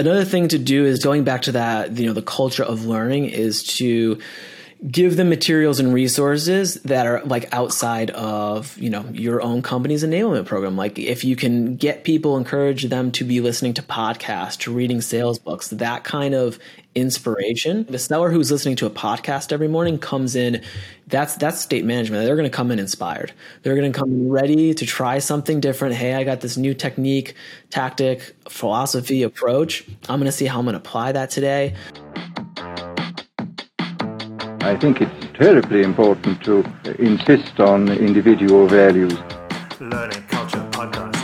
[0.00, 3.26] another thing to do is going back to that, you know, the culture of learning
[3.26, 4.18] is to
[4.88, 10.02] give them materials and resources that are like outside of you know your own company's
[10.02, 10.76] enablement program.
[10.76, 15.00] Like if you can get people encourage them to be listening to podcasts to reading
[15.00, 16.58] sales books that kind of
[16.94, 17.84] inspiration.
[17.88, 20.62] The seller who's listening to a podcast every morning comes in
[21.06, 22.24] that's that's state management.
[22.24, 23.32] They're going to come in inspired.
[23.62, 25.94] They're going to come ready to try something different.
[25.94, 27.34] Hey i got this new technique
[27.68, 29.84] tactic philosophy approach.
[30.08, 31.74] I'm going to see how i'm going to apply that today
[34.70, 36.64] I think it's terribly important to
[37.00, 39.14] insist on individual values.
[39.80, 41.16] Learning Culture Podcast.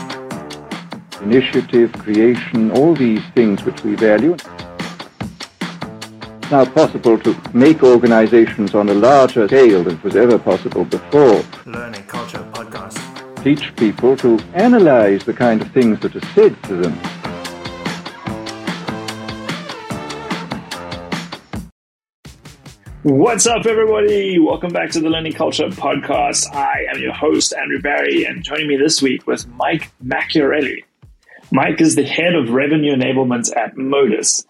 [1.23, 4.33] Initiative, creation, all these things which we value.
[6.41, 11.45] It's Now possible to make organizations on a larger scale than was ever possible before.
[11.67, 12.99] Learning Culture Podcast.
[13.45, 17.16] Teach people to analyze the kind of things that are said to them.
[23.07, 24.37] What's up, everybody?
[24.41, 26.53] Welcome back to the Learning Culture Podcast.
[26.53, 30.83] I am your host, Andrew Barry, and joining me this week was Mike Macchiarelli.
[31.53, 34.45] Mike is the head of revenue enablement at Modus.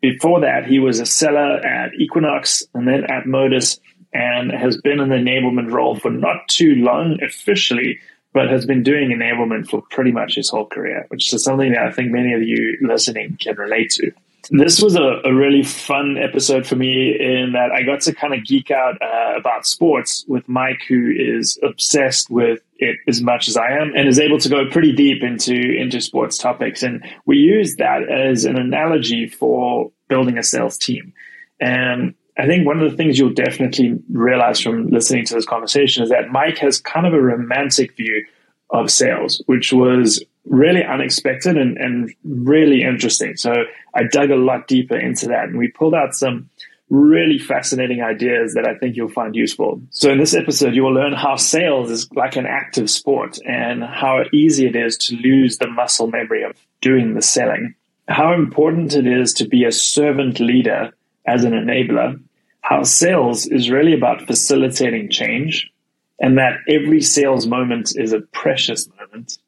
[0.00, 3.80] Before that, he was a seller at Equinox and then at Modus
[4.12, 7.98] and has been in the enablement role for not too long officially,
[8.32, 11.82] but has been doing enablement for pretty much his whole career, which is something that
[11.82, 14.12] I think many of you listening can relate to.
[14.50, 18.32] This was a, a, really fun episode for me in that I got to kind
[18.32, 23.48] of geek out uh, about sports with Mike, who is obsessed with it as much
[23.48, 26.82] as I am and is able to go pretty deep into, into sports topics.
[26.82, 31.12] And we use that as an analogy for building a sales team.
[31.60, 36.02] And I think one of the things you'll definitely realize from listening to this conversation
[36.02, 38.24] is that Mike has kind of a romantic view
[38.70, 43.36] of sales, which was really unexpected and, and really interesting.
[43.36, 43.52] So
[43.94, 46.48] I dug a lot deeper into that and we pulled out some
[46.90, 49.82] really fascinating ideas that I think you'll find useful.
[49.90, 53.84] So in this episode, you will learn how sales is like an active sport and
[53.84, 57.74] how easy it is to lose the muscle memory of doing the selling,
[58.08, 60.92] how important it is to be a servant leader
[61.26, 62.18] as an enabler,
[62.62, 65.70] how sales is really about facilitating change
[66.18, 69.38] and that every sales moment is a precious moment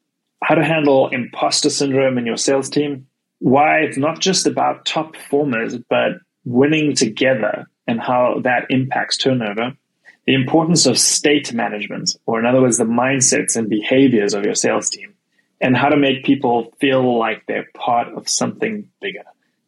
[0.43, 3.07] how to handle imposter syndrome in your sales team,
[3.39, 6.13] why it's not just about top performers, but
[6.45, 9.73] winning together and how that impacts turnover,
[10.25, 14.55] the importance of state management, or in other words, the mindsets and behaviors of your
[14.55, 15.13] sales team,
[15.59, 19.23] and how to make people feel like they're part of something bigger.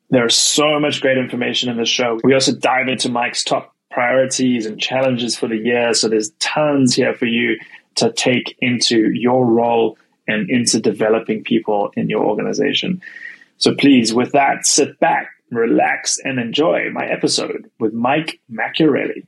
[0.10, 2.20] There's so much great information in the show.
[2.24, 5.94] We also dive into Mike's top priorities and challenges for the year.
[5.94, 7.58] So there's tons here for you
[7.96, 9.98] to take into your role
[10.28, 13.02] and into developing people in your organization.
[13.58, 19.26] So please, with that, sit back, relax, and enjoy my episode with Mike Macchiarelli.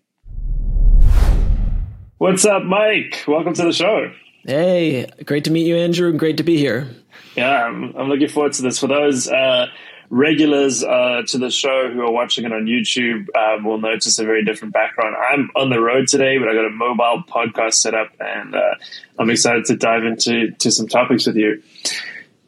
[2.18, 3.24] What's up, Mike?
[3.28, 4.12] Welcome to the show.
[4.44, 6.90] Hey, great to meet you, Andrew, and great to be here.
[7.36, 8.80] Yeah, I'm, I'm looking forward to this.
[8.80, 9.68] For those uh,
[10.10, 14.24] regulars uh, to the show who are watching it on YouTube um, will notice a
[14.24, 15.16] very different background.
[15.16, 18.76] I'm on the road today, but I got a mobile podcast set up, and uh,
[19.20, 21.62] I'm excited to dive into to some topics with you,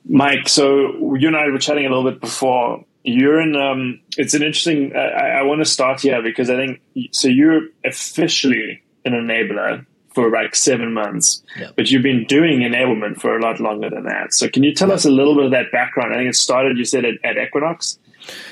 [0.07, 0.49] Mike.
[0.49, 2.83] So you and I were chatting a little bit before.
[3.03, 3.55] You're in.
[3.55, 4.95] Um, it's an interesting.
[4.95, 6.81] I, I want to start here because I think
[7.11, 7.27] so.
[7.27, 9.85] You're officially an enabler
[10.17, 11.73] for like seven months, yep.
[11.75, 14.33] but you've been doing enablement for a lot longer than that.
[14.33, 16.11] So can you tell us a little bit of that background?
[16.11, 17.99] I think it started, you said, at, at Equinox.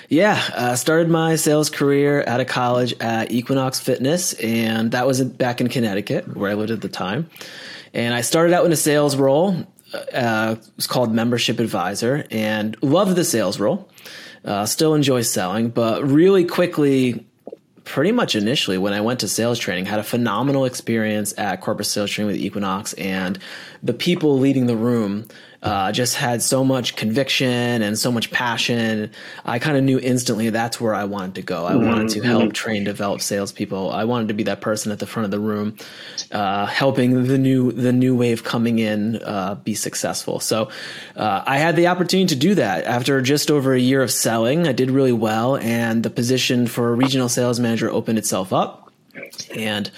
[0.08, 5.08] Yeah, I uh, started my sales career out of college at Equinox Fitness, and that
[5.08, 7.32] was back in Connecticut, where I lived at the time.
[7.96, 9.66] And I started out in a sales role.
[10.14, 13.90] Uh, it's called membership advisor, and loved the sales role.
[14.44, 17.26] Uh, still enjoy selling, but really quickly
[17.86, 21.88] pretty much initially when I went to sales training, had a phenomenal experience at corporate
[21.88, 23.40] sales training with Equinox, and
[23.82, 25.28] the people leading the room
[25.66, 29.10] uh, just had so much conviction and so much passion.
[29.44, 31.66] I kind of knew instantly that's where I wanted to go.
[31.66, 31.88] I mm-hmm.
[31.88, 33.90] wanted to help train, develop salespeople.
[33.90, 35.76] I wanted to be that person at the front of the room,
[36.32, 40.40] uh, helping the new the new wave coming in uh, be successful.
[40.40, 40.70] So
[41.16, 44.68] uh, I had the opportunity to do that after just over a year of selling.
[44.68, 48.92] I did really well, and the position for a regional sales manager opened itself up.
[49.56, 49.90] And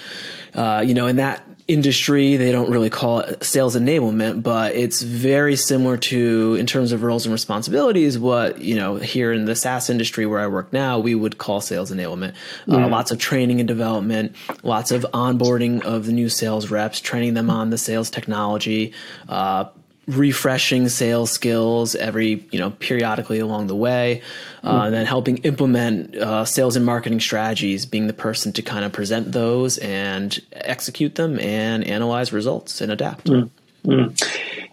[0.54, 2.36] uh, you know, in that industry.
[2.36, 7.02] They don't really call it sales enablement, but it's very similar to, in terms of
[7.02, 10.98] roles and responsibilities, what, you know, here in the SaaS industry where I work now,
[10.98, 12.34] we would call sales enablement.
[12.66, 17.34] Uh, lots of training and development, lots of onboarding of the new sales reps, training
[17.34, 18.94] them on the sales technology,
[19.28, 19.66] uh,
[20.08, 24.22] refreshing sales skills every you know periodically along the way
[24.64, 28.84] uh, and then helping implement uh, sales and marketing strategies being the person to kind
[28.84, 33.28] of present those and execute them and analyze results and adapt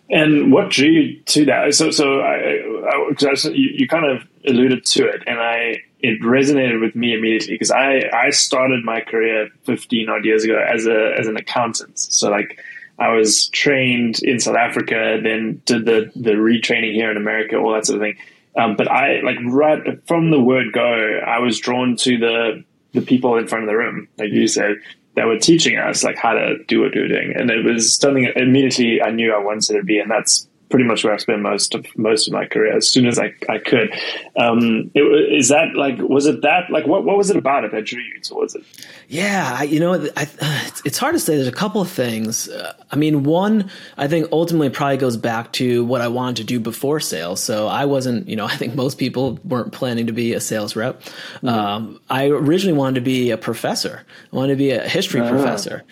[0.10, 1.74] And what drew you to that?
[1.74, 6.22] So, so I, I, I- you, you kind of alluded to it, and I it
[6.22, 10.86] resonated with me immediately because I I started my career 15 odd years ago as
[10.86, 11.98] a as an accountant.
[11.98, 12.60] So like
[12.98, 17.74] I was trained in South Africa, then did the the retraining here in America, all
[17.74, 18.18] that sort of thing.
[18.58, 22.64] Um, but I like right from the word go, I was drawn to the
[22.94, 24.78] the people in front of the room, like you said,
[25.16, 27.94] that were teaching us like how to do what we were doing, and it was
[27.94, 31.42] something immediately I knew I wanted to be, and that's pretty much where I spent
[31.42, 33.92] most of most of my career as soon as I, I could.
[34.38, 35.02] Um, it,
[35.34, 38.02] is that like was it that like what what was it about it that drew
[38.02, 38.64] you towards it?
[39.08, 40.28] Yeah, I, you know, I,
[40.86, 41.36] it's, hard to say.
[41.36, 42.50] There's a couple of things.
[42.50, 46.44] Uh, I mean, one, I think ultimately probably goes back to what I wanted to
[46.44, 47.42] do before sales.
[47.42, 50.76] So I wasn't, you know, I think most people weren't planning to be a sales
[50.76, 51.02] rep.
[51.44, 54.06] Um, I originally wanted to be a professor.
[54.32, 55.84] I wanted to be a history professor.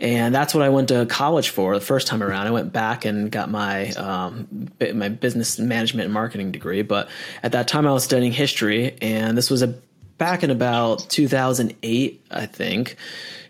[0.00, 2.46] And that's what I went to college for the first time around.
[2.46, 6.80] I went back and got my um, my business management and marketing degree.
[6.82, 7.08] But
[7.42, 9.74] at that time, I was studying history, and this was a
[10.16, 12.96] back in about 2008, I think,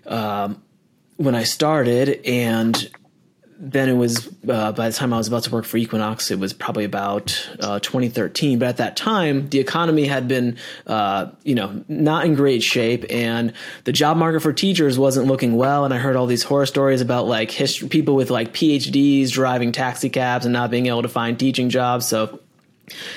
[0.07, 0.63] um,
[1.17, 2.21] when I started.
[2.25, 2.91] And
[3.63, 6.39] then it was uh, by the time I was about to work for Equinox, it
[6.39, 8.59] was probably about uh, 2013.
[8.59, 13.05] But at that time, the economy had been, uh, you know, not in great shape,
[13.11, 13.53] and
[13.85, 15.85] the job market for teachers wasn't looking well.
[15.85, 19.73] And I heard all these horror stories about like history, people with like PhDs driving
[19.73, 22.07] taxi cabs and not being able to find teaching jobs.
[22.07, 22.41] So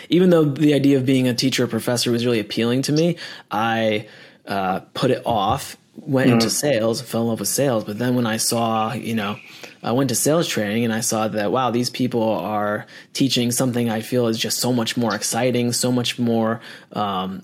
[0.10, 3.16] even though the idea of being a teacher or professor was really appealing to me,
[3.50, 4.08] I
[4.46, 5.78] uh, put it off.
[5.96, 7.84] Went into sales, fell in love with sales.
[7.84, 9.38] But then when I saw, you know,
[9.84, 13.90] I went to sales training and I saw that wow, these people are teaching something
[13.90, 16.62] I feel is just so much more exciting, so much more
[16.94, 17.42] um,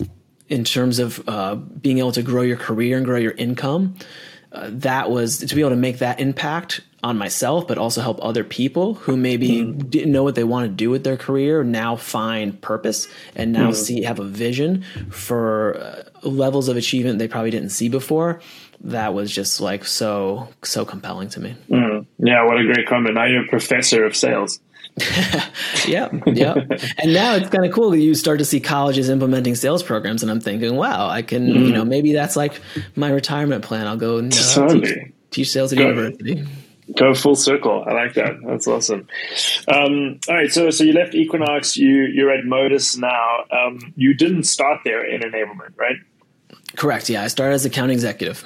[0.48, 3.94] in terms of uh, being able to grow your career and grow your income.
[4.52, 8.18] Uh, that was to be able to make that impact on myself, but also help
[8.22, 11.96] other people who maybe didn't know what they want to do with their career now
[11.96, 17.50] find purpose and now see have a vision for uh, levels of achievement they probably
[17.50, 18.40] didn't see before.
[18.82, 21.56] That was just like so so compelling to me.
[22.18, 23.14] Yeah, what a great comment.
[23.14, 24.60] Now you're a professor of sales.
[25.86, 26.54] yeah, yeah.
[26.98, 30.22] And now it's kind of cool that you start to see colleges implementing sales programs,
[30.22, 32.60] and I'm thinking, wow, I can, you know, maybe that's like
[32.96, 33.86] my retirement plan.
[33.86, 34.98] I'll go and uh, teach,
[35.30, 35.88] teach sales at Go.
[35.88, 36.46] university.
[36.96, 37.84] Go full circle.
[37.86, 38.34] I like that.
[38.44, 39.06] That's awesome.
[39.68, 41.76] Um, all right, so so you left Equinox.
[41.76, 43.44] You you're at Modus now.
[43.52, 45.96] Um, you didn't start there in enablement, right?
[46.76, 47.08] Correct.
[47.08, 48.44] Yeah, I started as account executive.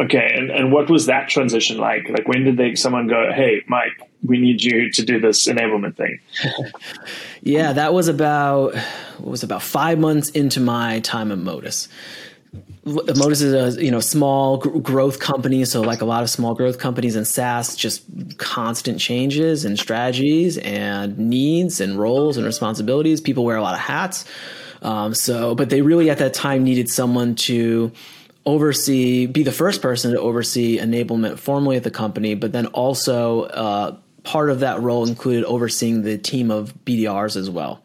[0.00, 2.08] Okay, and, and what was that transition like?
[2.08, 5.96] Like when did they someone go, Hey, Mike, we need you to do this enablement
[5.96, 6.20] thing?
[7.42, 8.74] Yeah, that was about
[9.18, 11.88] was about five months into my time at Modus.
[12.84, 16.54] Modus is a you know small gr- growth company, so like a lot of small
[16.54, 18.04] growth companies in SaaS, just
[18.38, 23.20] constant changes and strategies and needs and roles and responsibilities.
[23.20, 24.26] People wear a lot of hats,
[24.82, 27.92] um, so but they really at that time needed someone to
[28.46, 33.42] oversee, be the first person to oversee enablement formally at the company, but then also
[33.42, 37.82] uh, part of that role included overseeing the team of BDRs as well.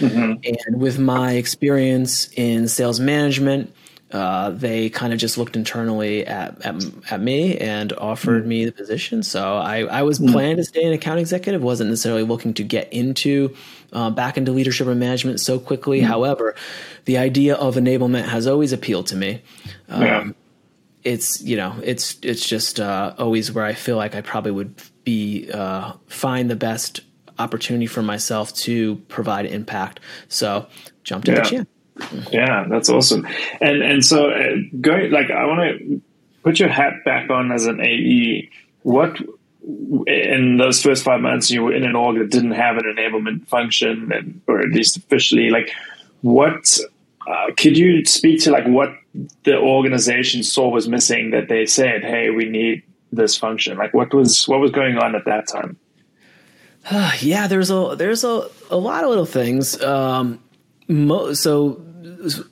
[0.00, 3.74] And with my experience in sales management,
[4.10, 8.72] uh, they kind of just looked internally at, at, at me and offered me the
[8.72, 9.22] position.
[9.22, 12.90] So I, I was planning to stay an account executive, wasn't necessarily looking to get
[12.92, 13.54] into
[13.92, 16.00] uh, back into leadership and management so quickly.
[16.00, 16.54] However,
[17.04, 19.42] the idea of enablement has always appealed to me.
[19.88, 20.30] Um, Yeah.
[21.04, 24.82] It's you know it's it's just uh, always where I feel like I probably would
[25.04, 27.00] be uh, find the best
[27.38, 30.00] opportunity for myself to provide impact.
[30.28, 30.66] So
[31.04, 31.68] jumped at the chance.
[32.30, 33.26] Yeah, that's awesome.
[33.60, 36.02] And and so uh, going like I want to
[36.42, 38.50] put your hat back on as an AE.
[38.82, 39.18] What
[40.06, 43.46] in those first five months you were in an org that didn't have an enablement
[43.48, 45.72] function, and or at least officially, like
[46.22, 46.78] what
[47.26, 48.90] uh, could you speak to like what
[49.44, 53.76] the organization saw was missing that they said, hey, we need this function.
[53.76, 55.76] Like what was what was going on at that time?
[57.20, 59.80] yeah, there's a there's a, a lot of little things.
[59.82, 60.40] Um,
[60.88, 61.82] mo- so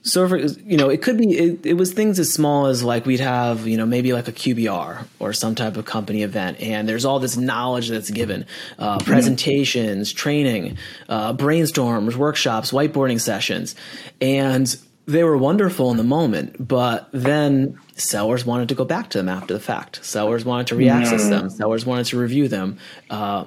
[0.03, 3.07] so for, you know, it could be it, it was things as small as like
[3.07, 6.89] we'd have you know maybe like a QBR or some type of company event, and
[6.89, 8.47] there's all this knowledge that's given,
[8.79, 13.75] uh, presentations, training, uh, brainstorms, workshops, whiteboarding sessions,
[14.21, 19.19] and they were wonderful in the moment, but then sellers wanted to go back to
[19.19, 20.05] them after the fact.
[20.05, 21.49] Sellers wanted to reaccess them.
[21.49, 22.79] Sellers wanted to review them.
[23.09, 23.45] Uh,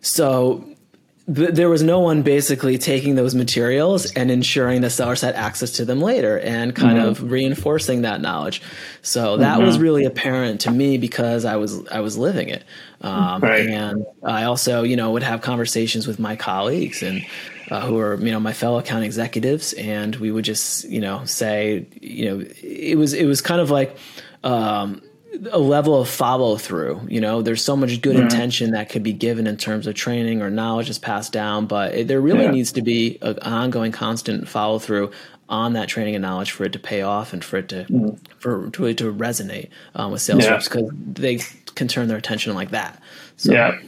[0.00, 0.64] so
[1.30, 5.84] there was no one basically taking those materials and ensuring the sellers had access to
[5.84, 7.08] them later and kind Mm-hmm.
[7.08, 8.62] of reinforcing that knowledge.
[9.02, 12.64] So that was really apparent to me because I was I was living it,
[13.02, 13.68] um, Right.
[13.68, 17.24] and I also you know would have conversations with my colleagues and.
[17.70, 21.22] Uh, who are you know my fellow account executives, and we would just you know
[21.26, 23.94] say you know it was it was kind of like
[24.42, 25.02] um,
[25.50, 27.00] a level of follow through.
[27.08, 30.40] You know, there's so much good intention that could be given in terms of training
[30.42, 32.50] or knowledge is passed down, but it, there really Yeah.
[32.52, 35.10] needs to be a, an ongoing, constant follow through
[35.48, 37.86] on that training and knowledge for it to pay off and for it to
[38.38, 40.52] for to, to resonate um, with sales Yeah.
[40.52, 41.38] reps because they
[41.74, 43.00] can turn their attention like that.
[43.36, 43.78] So, Yeah.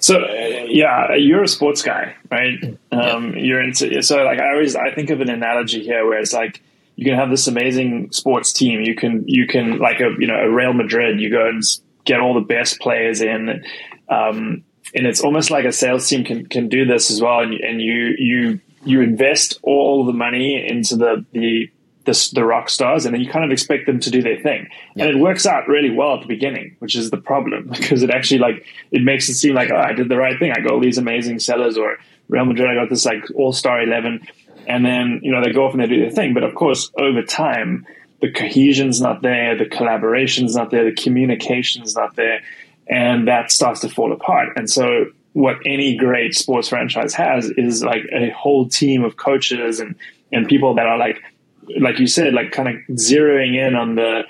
[0.00, 2.58] So uh, yeah, you're a sports guy, right?
[2.90, 6.32] Um, You're into so like I always I think of an analogy here where it's
[6.32, 6.62] like
[6.98, 8.80] you can have this amazing sports team.
[8.80, 11.20] You can you can like a you know a Real Madrid.
[11.20, 11.62] You go and
[12.04, 13.62] get all the best players in,
[14.08, 14.64] um,
[14.96, 17.38] and it's almost like a sales team can can do this as well.
[17.40, 21.70] And, you- and you you you invest all the money into the the
[22.04, 24.66] the, the rock stars, and then you kind of expect them to do their thing,
[24.96, 28.10] and it works out really well at the beginning, which is the problem because it
[28.10, 30.50] actually like it makes it seem like oh, I did the right thing.
[30.50, 33.80] I got all these amazing sellers, or Real Madrid, I got this like all star
[33.82, 34.26] eleven,
[34.68, 36.34] and then you know they go off and they do their thing.
[36.34, 37.86] But of course, over time,
[38.20, 42.42] the cohesion's not there, the collaboration's not there, the communication's not there,
[42.86, 44.50] and that starts to fall apart.
[44.56, 49.80] And so what any great sports franchise has is like a whole team of coaches
[49.80, 49.94] and
[50.32, 51.22] and people that are like
[51.80, 54.22] like you said like kind of zeroing in on the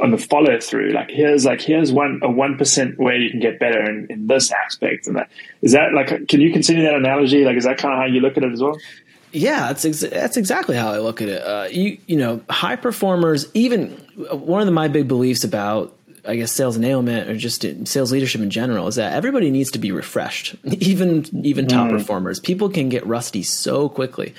[0.00, 3.40] on the follow through like here's like here's one a one percent way you can
[3.40, 6.94] get better in, in this aspect and that is that like can you continue that
[6.94, 8.76] analogy like is that kind of how you look at it as well
[9.32, 11.42] Yeah, that's ex- that's exactly how I look at it.
[11.42, 13.46] Uh, you you know, high performers.
[13.54, 15.96] Even uh, one of the, my big beliefs about
[16.26, 19.70] I guess sales enablement or just uh, sales leadership in general is that everybody needs
[19.72, 20.54] to be refreshed.
[20.64, 21.96] Even even top mm-hmm.
[21.96, 24.34] performers, people can get rusty so quickly.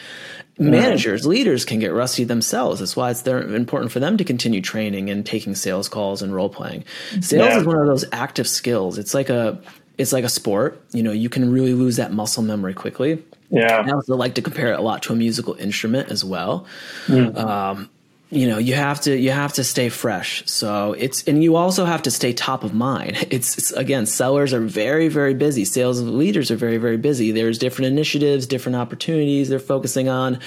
[0.60, 2.80] Managers, leaders can get rusty themselves.
[2.80, 6.48] That's why it's important for them to continue training and taking sales calls and role
[6.50, 6.84] playing.
[7.10, 7.22] Mm-hmm.
[7.22, 7.58] Sales Yeah.
[7.58, 9.00] is one of those active skills.
[9.00, 9.60] It's like a
[9.98, 10.80] it's like a sport.
[10.92, 13.24] You know, you can really lose that muscle memory quickly.
[13.54, 16.66] Yeah I also like to compare it a lot to a musical instrument as well.
[17.06, 17.38] Hmm.
[17.38, 17.90] Um,
[18.34, 20.44] you know, you have to you have to stay fresh.
[20.48, 23.28] So it's and you also have to stay top of mind.
[23.34, 25.66] It's, it's again, sellers are very very busy.
[25.66, 27.32] Sales leaders are very very busy.
[27.32, 30.40] There's different initiatives, different opportunities they're focusing on.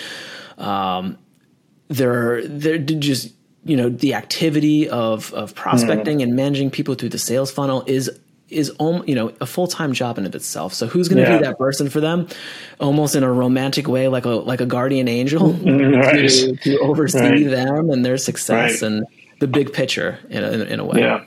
[0.58, 1.18] Um,
[1.88, 3.32] they're they're just
[3.64, 8.10] you know the activity of of prospecting and managing people through the sales funnel is
[8.48, 10.72] is you know a full time job in of itself.
[10.72, 11.38] So who's going to Yeah.
[11.38, 12.28] be that person for them,
[12.80, 16.28] almost in a romantic way, like a like a guardian angel right.
[16.30, 17.50] to, to oversee Right.
[17.50, 18.86] them and their success Right.
[18.90, 19.06] and
[19.40, 21.00] the big picture in a, in a way.
[21.00, 21.24] Yeah.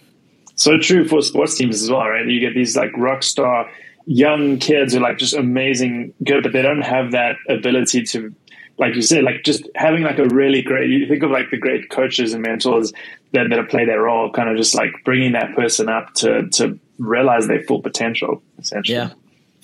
[0.55, 2.25] So true for sports teams as well, right?
[2.25, 3.69] You get these like rock star
[4.05, 8.33] young kids who are like just amazing good, but they don't have that ability to,
[8.77, 11.57] like you said, like just having like a really great, you think of like the
[11.57, 12.91] great coaches and mentors
[13.33, 16.79] that, that play their role, kind of just like bringing that person up to, to
[16.99, 18.97] realize their full potential, essentially.
[18.97, 19.11] Yeah.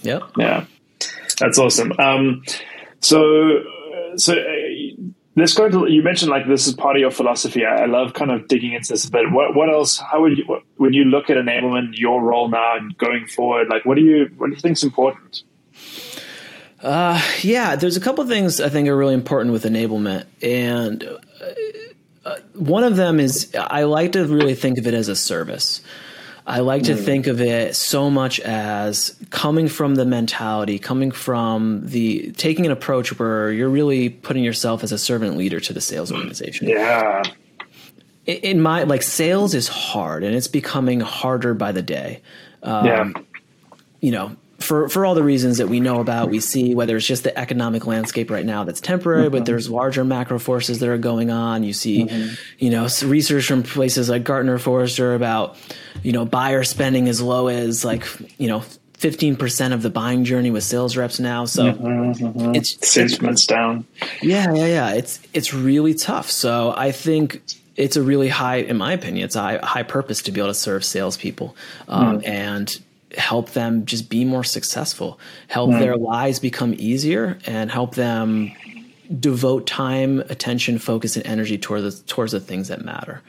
[0.01, 0.23] Yep.
[0.37, 0.65] Yeah,
[1.39, 1.93] that's awesome.
[1.99, 2.43] Um,
[3.01, 3.63] so,
[4.17, 5.03] so uh,
[5.35, 5.91] let's go to.
[5.91, 7.65] You mentioned like this is part of your philosophy.
[7.65, 9.09] I, I love kind of digging into this.
[9.09, 9.97] But what what else?
[9.97, 13.67] How would you what, when you look at enablement, your role now and going forward?
[13.69, 15.43] Like, what do you what do you think is important?
[17.41, 22.29] Yeah, there's a couple of things I think are really important with enablement, and uh,
[22.29, 25.81] uh, one of them is I like to really think of it as a service.
[26.47, 31.81] I like to think of it so much as coming from the mentality, coming from
[31.87, 35.81] the taking an approach where you're really putting yourself as a servant leader to the
[35.81, 36.67] sales organization.
[36.67, 37.23] Yeah,
[38.27, 42.21] In- In my like sales is hard and it's becoming harder by the day.
[42.61, 43.11] Um, yeah,
[44.01, 44.35] you know,
[44.65, 47.37] for for all the reasons that we know about, we see whether it's just the
[47.37, 49.45] economic landscape right now that's temporary, but mm-hmm.
[49.45, 51.63] there's larger macro forces that are going on.
[51.63, 52.33] You see, mm-hmm.
[52.57, 55.57] you know, research from places like Gartner, Forrester about,
[56.03, 58.05] you know, buyer spending as low as like,
[58.37, 61.45] you know, fifteen percent of the buying journey with sales reps now.
[61.45, 63.85] So mm-hmm, it's, it's sentiment's down.
[64.21, 64.93] yeah, yeah, yeah.
[64.93, 66.29] It's it's really tough.
[66.29, 67.41] So I think
[67.75, 70.49] it's a really high, in my opinion, it's a high, high purpose to be able
[70.49, 71.55] to serve salespeople
[71.89, 72.27] um, mm.
[72.27, 72.81] and
[73.17, 78.51] help them just be more successful, help their lives become easier, and help them
[79.19, 83.21] devote time, attention, focus, and energy towards the, towards the things that matter.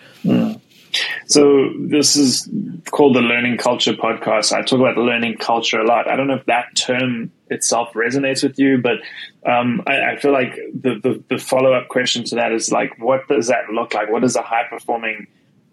[1.27, 2.49] So this is
[2.91, 4.53] called the Learning Culture Podcast.
[4.53, 6.09] I talk about learning culture a lot.
[6.09, 8.99] I don't know if that term itself resonates with you, but
[9.45, 12.99] um, I, I feel like the, the, the follow up question to that is like,
[12.99, 14.11] what does that look like?
[14.11, 15.27] What does a high performing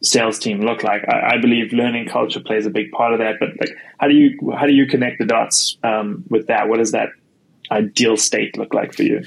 [0.03, 1.07] sales team look like?
[1.07, 3.39] I, I, believe learning culture plays a big part of that.
[3.39, 6.69] But like, how do you how do you connect the dots um, with that?
[6.69, 7.09] What does that
[7.71, 9.23] ideal state look like for you?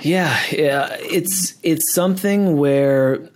[0.00, 3.28] Yeah, yeah, it's it's something where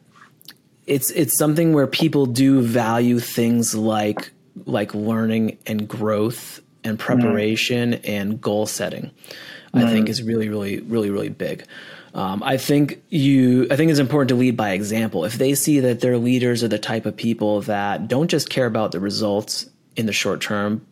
[0.86, 4.30] it's it's something where people do value things like
[4.64, 8.08] like learning and growth and preparation mm.
[8.08, 9.10] and goal setting.
[9.74, 9.84] Mm.
[9.84, 11.64] I think is really really really really big.
[12.16, 13.68] Um, I think you.
[13.70, 15.24] I think it's important to lead by example.
[15.26, 18.64] If they see that their leaders are the type of people that don't just care
[18.64, 20.84] about the results in the short term,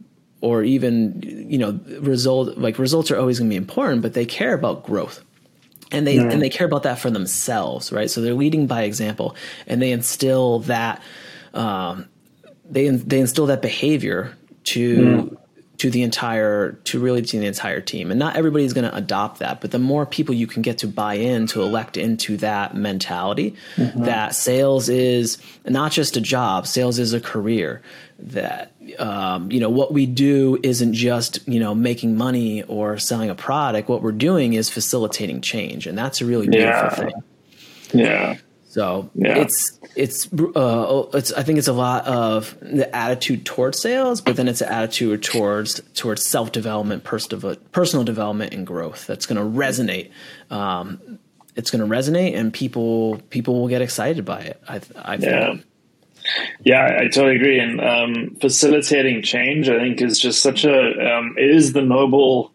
[0.42, 4.26] or even you know result like results are always going to be important, but they
[4.26, 5.24] care about growth
[5.90, 8.10] and they and they care about that for themselves, right?
[8.10, 11.02] So they're leading by example, and they instill that
[11.54, 12.08] um,
[12.68, 15.36] they they instill that behavior to mm.
[15.78, 19.40] To the entire to really to the entire team, and not everybody's going to adopt
[19.40, 19.60] that.
[19.60, 23.54] But the more people you can get to buy in to elect into that mentality,
[23.76, 24.04] mm-hmm.
[24.04, 27.82] that sales is not just a job, sales is a career.
[28.20, 33.30] That um, you know what we do isn't just you know making money or selling
[33.30, 33.88] a product.
[33.88, 36.94] What we're doing is facilitating change, and that's a really beautiful yeah.
[36.94, 37.12] thing.
[37.92, 38.36] Yeah.
[38.74, 39.36] So yeah.
[39.36, 44.34] it's it's uh, it's I think it's a lot of the attitude towards sales, but
[44.34, 49.58] then it's an attitude towards towards self development, personal development, and growth that's going to
[49.58, 50.10] resonate.
[50.50, 51.20] Um,
[51.54, 54.60] it's going to resonate, and people people will get excited by it.
[54.68, 55.22] I, I think.
[55.22, 55.54] Yeah.
[56.64, 57.60] Yeah, I totally agree.
[57.60, 62.52] And um, facilitating change, I think, is just such a um, it is the noble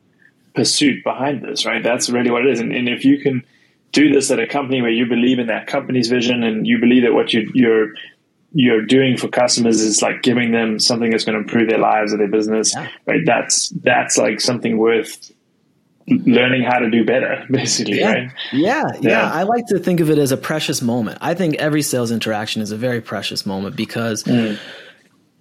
[0.53, 1.81] pursuit behind this, right?
[1.81, 2.59] That's really what it is.
[2.59, 3.45] And, and, if you can
[3.91, 7.03] do this at a company where you believe in that company's vision and you believe
[7.03, 7.89] that what you, you're
[8.51, 12.13] you're doing for customers is like giving them something that's going to improve their lives
[12.13, 12.87] or their business, yeah.
[13.05, 13.21] right?
[13.25, 15.31] That's that's like something worth
[16.07, 18.11] learning how to do better, basically, yeah.
[18.11, 18.31] right?
[18.51, 19.31] Yeah, yeah, yeah.
[19.31, 21.19] I like to think of it as a precious moment.
[21.21, 24.57] I think every sales interaction is a very precious moment because mm.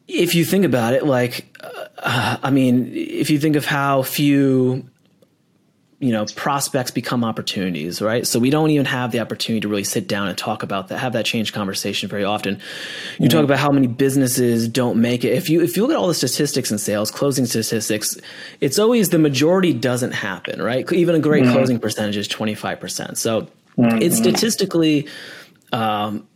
[0.06, 1.56] if you think about it, like,
[1.98, 4.88] uh, I mean, if you think of how few
[6.00, 9.82] you know prospects become opportunities right so we don't even have the opportunity to really
[9.82, 13.26] sit down and talk about that have that change conversation very often you mm-hmm.
[13.26, 16.06] talk about how many businesses don't make it if you if you look at all
[16.06, 18.16] the statistics in sales closing statistics
[18.60, 21.52] it's always the majority doesn't happen right even a great mm-hmm.
[21.52, 24.00] closing percentage is 25% so mm-hmm.
[24.00, 25.08] it's statistically
[25.72, 26.27] um,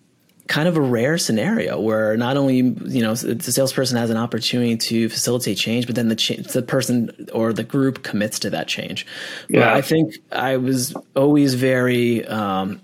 [0.48, 4.76] kind of a rare scenario where not only you know the salesperson has an opportunity
[4.76, 8.68] to facilitate change, but then the cha- the person or the group commits to that
[8.68, 9.07] change.
[9.48, 9.61] Yeah.
[9.61, 12.81] But I think I was always very um,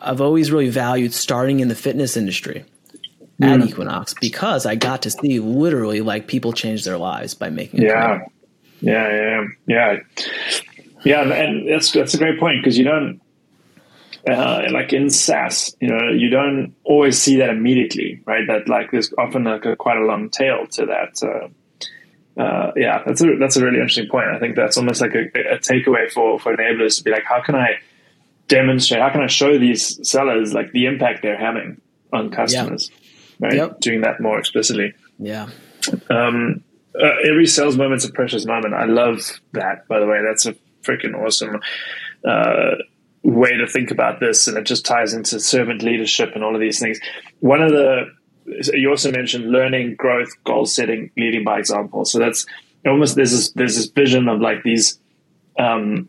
[0.00, 2.64] I've always really valued starting in the fitness industry
[3.40, 3.68] at mm.
[3.68, 8.20] Equinox because I got to see literally like people change their lives by making yeah.
[8.80, 9.98] yeah, yeah, yeah,
[11.04, 13.20] yeah, and that's that's a great point because you don't
[14.28, 18.46] uh, like in SaaS, you know, you don't always see that immediately, right?
[18.46, 21.22] That like there's often like a, quite a long tail to that.
[21.22, 24.28] Uh, uh, yeah, that's a that's a really interesting point.
[24.28, 27.42] I think that's almost like a, a, takeaway for for enablers to be like, how
[27.42, 27.78] can I
[28.48, 29.02] demonstrate?
[29.02, 31.80] How can I show these sellers like the impact they're having
[32.12, 32.90] on customers?
[32.90, 32.98] Yeah.
[33.40, 33.80] Right, yep.
[33.80, 34.94] doing that more explicitly.
[35.18, 35.48] Yeah.
[36.08, 36.62] Um,
[36.94, 38.72] uh, every sales moment's a precious moment.
[38.74, 39.88] I love that.
[39.88, 41.60] By the way, that's a freaking awesome
[42.24, 42.76] uh,
[43.22, 46.60] way to think about this, and it just ties into servant leadership and all of
[46.60, 46.98] these things.
[47.40, 48.06] One of the
[48.74, 52.04] you also mentioned learning, growth, goal setting, leading by example.
[52.04, 52.44] So that's
[52.86, 54.98] almost there's this there's this vision of like these,
[55.58, 56.08] um,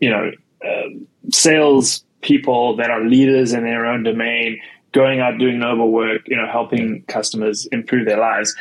[0.00, 0.30] you know,
[0.64, 0.88] uh,
[1.30, 4.60] sales people that are leaders in their own domain,
[4.92, 8.54] going out doing noble work, you know, helping customers improve their lives,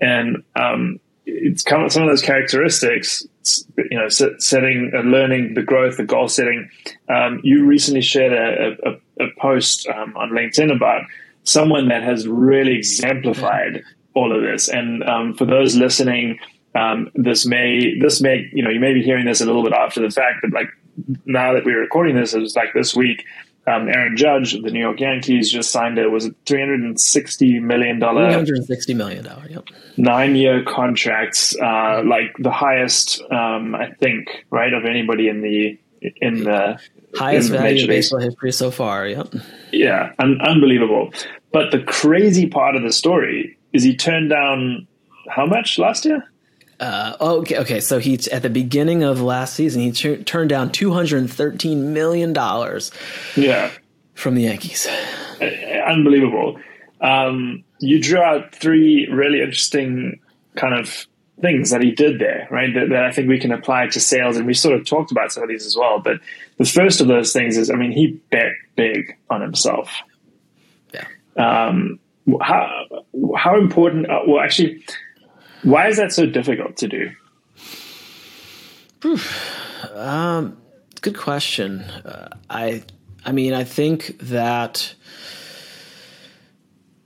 [0.00, 3.26] and um, it's kind of some of those characteristics
[3.76, 6.68] you know, setting, uh, learning the growth, the goal setting.
[7.08, 11.02] Um, you recently shared a, a, a post um, on LinkedIn about
[11.44, 13.82] someone that has really exemplified
[14.14, 14.68] all of this.
[14.68, 16.38] And um, for those listening,
[16.74, 19.72] um, this may this may you know you may be hearing this a little bit
[19.72, 20.68] after the fact, but like
[21.24, 23.24] now that we're recording this, it was like this week
[23.66, 26.80] um, Aaron Judge of the New York Yankees just signed a was it three hundred
[26.80, 29.64] and sixty million dollar three hundred and sixty million dollar yep.
[29.96, 35.78] nine year contracts uh, like the highest um, I think right of anybody in the
[36.20, 36.80] in the
[37.14, 39.28] highest in the value of baseball history so far yep.
[39.72, 41.12] Yeah un- unbelievable.
[41.52, 44.86] But the crazy part of the story is he turned down
[45.28, 46.24] how much last year
[46.80, 47.80] uh, okay, okay.
[47.80, 51.30] So he at the beginning of last season, he t- turned down two hundred and
[51.30, 52.90] thirteen million dollars.
[53.36, 53.70] Yeah,
[54.14, 54.86] from the Yankees.
[55.40, 55.44] Uh,
[55.86, 56.58] unbelievable.
[57.00, 60.20] Um, you drew out three really interesting
[60.56, 61.06] kind of
[61.40, 62.72] things that he did there, right?
[62.74, 65.32] That, that, I think we can apply to sales, and we sort of talked about
[65.32, 65.98] some of these as well.
[65.98, 66.20] But
[66.58, 69.90] the first of those things is, I mean, he bet big on himself.
[70.92, 71.06] Yeah.
[71.36, 71.98] Um,
[72.40, 72.84] how
[73.36, 74.10] how important?
[74.10, 74.84] Uh, well, actually,
[75.62, 77.10] why is that so difficult to do?
[79.94, 80.56] Um,
[81.00, 81.80] good question.
[81.80, 82.82] Uh, I
[83.24, 84.94] I mean, I think that.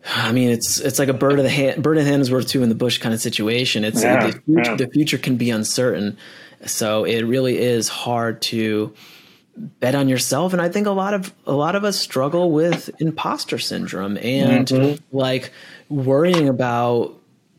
[0.06, 2.30] I mean, it's it's like a bird of the hand, bird in the hand is
[2.30, 3.84] worth two in the bush kind of situation.
[3.84, 4.76] It's Yeah, the, future, yeah.
[4.76, 6.18] the future can be uncertain,
[6.66, 8.92] so it really is hard to
[9.56, 10.52] bet on yourself.
[10.52, 14.68] And I think a lot of a lot of us struggle with imposter syndrome and
[14.68, 15.16] Mm-hmm.
[15.16, 15.52] like
[15.88, 17.14] worrying about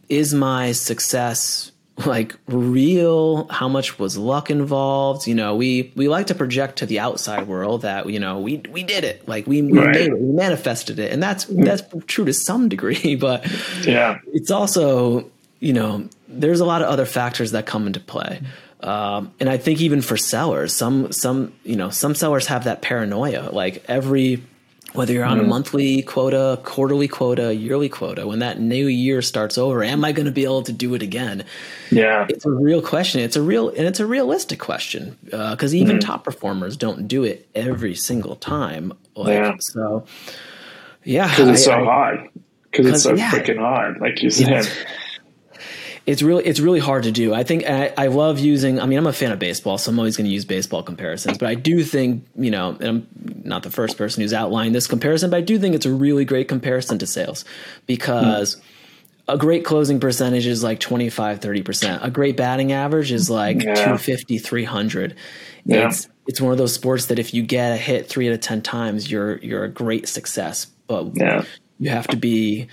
[0.09, 1.71] is my success
[2.05, 3.47] like real?
[3.47, 5.27] How much was luck involved?
[5.27, 8.57] You know we we like to project to the outside world that you know we
[8.69, 9.27] we did it.
[9.27, 9.91] Like we, we Right.
[9.95, 11.11] made it we manifested it.
[11.13, 13.45] And that's that's true to some degree but
[13.85, 15.29] Yeah, it's also
[15.61, 18.41] you know there's a lot of other factors that come into play.
[18.81, 22.81] Um, and i think even for sellers some some you know some sellers have that
[22.81, 23.49] paranoia.
[23.51, 24.43] Like every
[24.95, 25.49] whether you're on a mm-hmm.
[25.49, 30.25] monthly quota quarterly quota yearly quota when that new year starts over am i going
[30.25, 31.43] to be able to do it again
[31.91, 35.75] yeah, it's a real question it's a real and it's a realistic question uh, because
[35.75, 36.08] even mm-hmm.
[36.08, 39.55] top performers don't do it every single time like Yeah.
[39.60, 40.05] so
[41.03, 42.29] yeah because it's so I- hard.
[42.71, 43.31] Because it's so yeah.
[43.31, 44.67] freaking hard, like you said.
[46.05, 47.33] It's really it's really hard to do.
[47.33, 48.79] I think I, I love using.
[48.79, 51.37] I mean, I'm a fan of baseball, so I'm always going to use baseball comparisons.
[51.37, 53.07] But I do think you know, and I'm
[53.43, 56.25] not the first person who's outlined this comparison, but I do think it's a really
[56.25, 57.45] great comparison to sales
[57.85, 58.55] because.
[58.55, 58.61] Hmm.
[59.27, 62.03] A great closing percentage is like 25, 30%.
[62.03, 63.73] A great batting average is like Yeah.
[63.73, 65.15] 250, 300.
[65.65, 65.87] Yeah.
[65.87, 68.41] It's it's one of those sports that if you get a hit 3 out of
[68.41, 70.67] 10 times, you're you're a great success.
[70.85, 71.43] But Yeah.
[71.79, 72.67] you have to be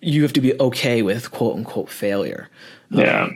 [0.00, 2.48] you have to be okay with quote unquote failure.
[2.90, 3.30] Yeah.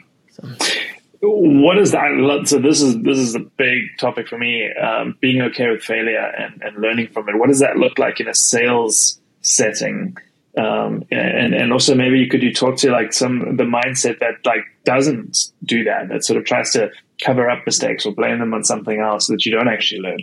[1.20, 2.42] What is that?
[2.46, 4.70] So this is this is a big topic for me.
[4.74, 7.38] Um, being okay with failure and, and learning from it.
[7.38, 10.16] What does that look like in a sales setting?
[10.57, 14.35] Um, and and also maybe you could you talk to like some the mindset that
[14.44, 16.90] like doesn't do that that sort of tries to
[17.22, 20.20] cover up mistakes or blame them on something else that you don't actually learn.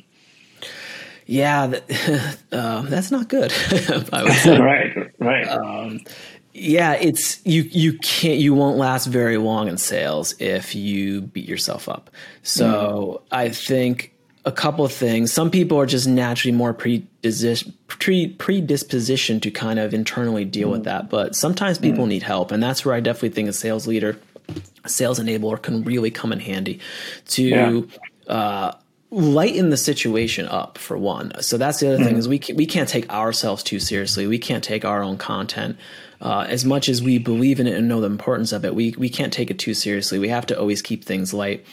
[1.31, 3.53] Yeah, that, uh, that's not good.
[4.11, 4.59] I would say.
[4.59, 6.01] right, right.
[6.53, 7.61] Yeah, it's you.
[7.61, 8.37] You can't.
[8.37, 12.09] You won't last very long in sales if you beat yourself up.
[12.43, 14.13] So I think
[14.43, 15.31] a couple of things.
[15.31, 20.83] Some people are just naturally more predisposition pre, predispositioned to kind of internally deal with
[20.83, 24.19] that, but sometimes people need help, and that's where I definitely think a sales leader,
[24.83, 26.81] a sales enabler, can really come in handy
[27.29, 27.87] to.
[28.27, 28.73] Uh,
[29.11, 31.33] lighten the situation up for one.
[31.41, 34.25] So that's the other thing is we can, we can't take ourselves too seriously.
[34.25, 35.77] We can't take our own content
[36.21, 38.73] uh, as much as we believe in it and know the importance of it.
[38.73, 40.17] We we can't take it too seriously.
[40.17, 41.65] We have to always keep things light.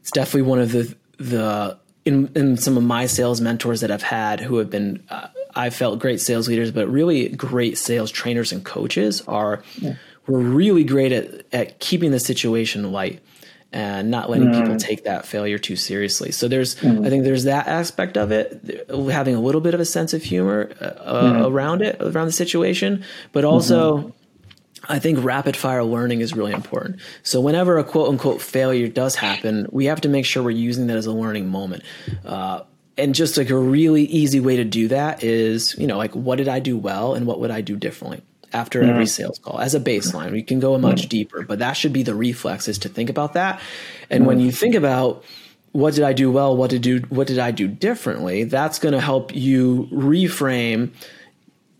[0.00, 4.02] It's definitely one of the the in, in some of my sales mentors that I've
[4.02, 8.50] had who have been uh, I felt great sales leaders, but really great sales trainers
[8.50, 9.62] and coaches are
[10.26, 13.20] were really great at at keeping the situation light
[13.72, 14.78] and not letting people mm.
[14.78, 16.32] take that failure too seriously.
[16.32, 17.06] So there's, mm.
[17.06, 20.22] I think there's that aspect of it, having a little bit of a sense of
[20.22, 21.50] humor uh, uh mm.
[21.50, 23.98] around it, around the situation, but also.
[23.98, 24.10] Mm-hmm.
[24.90, 27.00] I think rapid fire learning is really important.
[27.22, 30.86] So whenever a quote unquote failure does happen, we have to make sure we're using
[30.86, 31.82] that as a learning moment.
[32.24, 32.62] Uh,
[32.96, 36.36] and just like a really easy way to do that is, you know, like what
[36.36, 38.22] did I do well and what would I do differently?
[38.52, 40.32] After every sales call as a baseline.
[40.32, 43.34] We can go much deeper, but that should be the reflex is to think about
[43.34, 43.60] that.
[44.10, 45.24] And when you think about
[45.72, 48.94] what did I do well, what did do what did I do differently, that's going
[48.94, 50.90] to help you reframe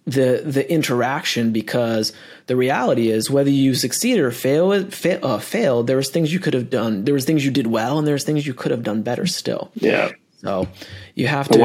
[0.04, 2.12] the the interaction because
[2.46, 6.40] the reality is whether you succeed or fail fa- uh, failed there was things you
[6.40, 8.82] could have done there was things you did well and there's things you could have
[8.82, 10.12] done better still Yeah.
[10.40, 10.66] so
[11.14, 11.58] you have to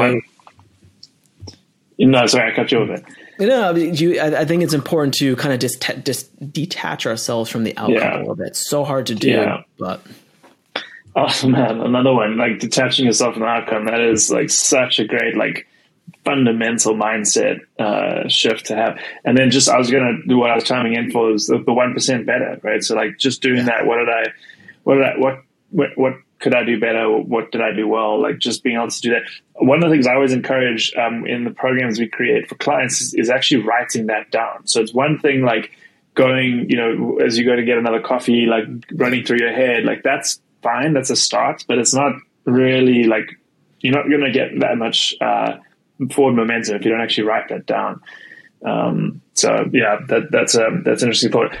[1.98, 3.04] no, sorry, I cut you off there.
[3.38, 7.50] you know, you, I, I think it's important to kind of dis, dis, detach ourselves
[7.50, 8.16] from the outcome Yeah.
[8.16, 8.48] a little bit.
[8.48, 9.62] It's so hard to do, Yeah.
[9.78, 10.00] but
[11.16, 13.84] Oh man, another one like detaching yourself from the outcome.
[13.86, 15.64] That is like such a great like
[16.24, 18.98] fundamental mindset uh, shift to have.
[19.24, 21.62] And then just I was gonna do what I was chiming in for is the
[21.72, 22.82] one percent better, right?
[22.82, 23.86] So like just doing that.
[23.86, 24.24] What did I?
[24.82, 25.16] What did I?
[25.18, 27.10] What what, what could I do better?
[27.10, 28.20] What did I do well?
[28.20, 29.22] Like just being able to do that.
[29.54, 33.00] One of the things I always encourage um, in the programs we create for clients
[33.00, 34.66] is, is actually writing that down.
[34.66, 35.70] So it's one thing like
[36.12, 39.84] going, you know, as you go to get another coffee, like running through your head,
[39.84, 40.92] like that's fine.
[40.92, 42.12] That's a start, but it's not
[42.44, 43.40] really like
[43.80, 45.56] you're not going to get that much uh,
[46.10, 48.02] forward momentum if you don't actually write that down.
[48.66, 51.56] Um, so yeah, that, that's a that's an interesting thought.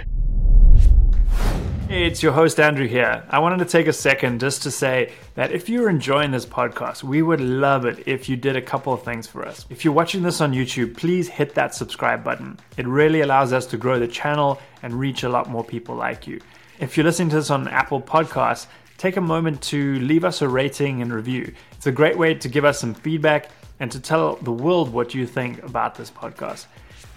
[1.96, 3.22] It's your host Andrew here.
[3.30, 7.04] I wanted to take a second just to say that if you're enjoying this podcast,
[7.04, 9.64] we would love it if you did a couple of things for us.
[9.70, 12.58] If you're watching this on YouTube, please hit that subscribe button.
[12.76, 16.26] It really allows us to grow the channel and reach a lot more people like
[16.26, 16.40] you.
[16.80, 18.66] If you're listening to this on Apple Podcasts,
[18.98, 21.54] take a moment to leave us a rating and review.
[21.76, 25.14] It's a great way to give us some feedback and to tell the world what
[25.14, 26.66] you think about this podcast.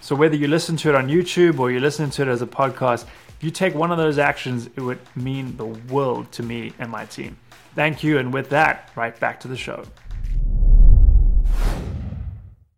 [0.00, 2.46] So, whether you listen to it on YouTube or you listen to it as a
[2.46, 3.06] podcast,
[3.40, 7.04] you take one of those actions, it would mean the world to me and my
[7.04, 7.36] team.
[7.74, 8.18] Thank you.
[8.18, 9.84] And with that, right back to the show.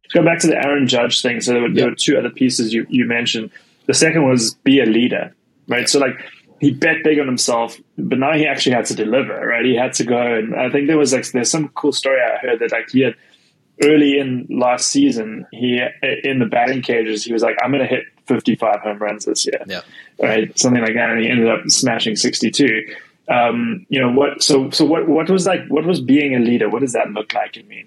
[0.02, 1.40] Let's go back to the Aaron Judge thing.
[1.40, 3.50] So there were, there were two other pieces you, you mentioned.
[3.86, 5.34] The second was be a leader,
[5.68, 5.88] right?
[5.88, 6.20] So like
[6.60, 9.64] he bet big on himself, but now he actually had to deliver, right?
[9.64, 12.36] He had to go, and I think there was like there's some cool story I
[12.36, 13.14] heard that like he had
[13.82, 15.80] early in last season, he
[16.22, 19.46] in the batting cages, he was like, "I'm going to hit 55 home runs this
[19.46, 19.80] year," Yeah.
[20.18, 20.56] right?
[20.58, 22.94] Something like that, and he ended up smashing 62.
[23.28, 24.42] Um, you know what?
[24.42, 25.66] So so what what was like?
[25.68, 26.68] What was being a leader?
[26.68, 27.84] What does that look like in me?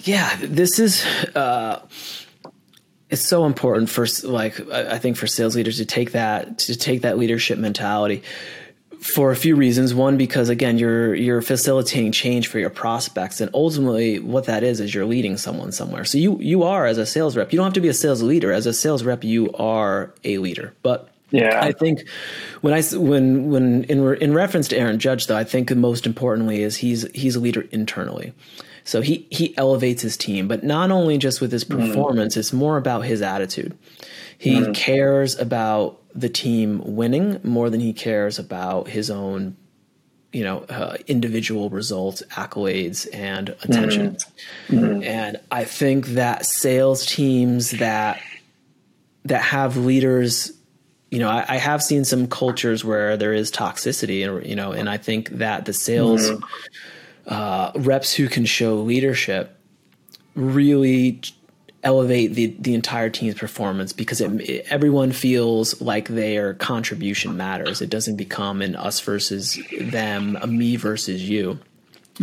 [0.00, 1.04] Yeah, this is
[1.34, 1.80] uh,
[3.10, 6.76] it's so important for like I I think for sales leaders to take that to
[6.76, 8.22] take that leadership mentality
[9.00, 9.94] for a few reasons.
[9.94, 14.80] One, because again, you're you're facilitating change for your prospects, and ultimately, what that is
[14.80, 16.04] is you're leading someone somewhere.
[16.04, 17.52] So you you are as a sales rep.
[17.52, 18.52] You don't have to be a sales leader.
[18.52, 20.74] As a sales rep, you are a leader.
[20.82, 21.60] But Yeah.
[21.62, 22.08] I think
[22.62, 26.62] when I when when in in reference to Aaron Judge, though, I think most importantly
[26.62, 28.32] is he's he's a leader internally.
[28.84, 31.88] So he he elevates his team, but not only just with his mm-hmm.
[31.88, 32.36] performance.
[32.36, 33.76] It's more about his attitude.
[34.38, 34.72] He mm-hmm.
[34.72, 39.56] cares about the team winning more than he cares about his own,
[40.32, 44.16] you know, uh, individual results, accolades, and attention.
[44.68, 48.20] And I think that sales teams that
[49.24, 50.52] that have leaders
[51.10, 54.72] you know, I, I have seen some cultures where there is toxicity, and you know,
[54.72, 56.30] and I think that the sales
[57.26, 59.58] uh, reps who can show leadership
[60.34, 61.22] really
[61.84, 67.80] elevate the the entire team's performance because it, it- everyone feels like their contribution matters.
[67.80, 71.58] It doesn't become an us versus them, a me versus you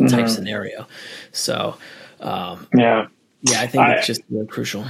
[0.10, 0.88] type scenario.
[1.32, 1.78] So,
[2.20, 3.08] um, Yeah.
[3.44, 4.84] yeah, I think I- it's just really crucial.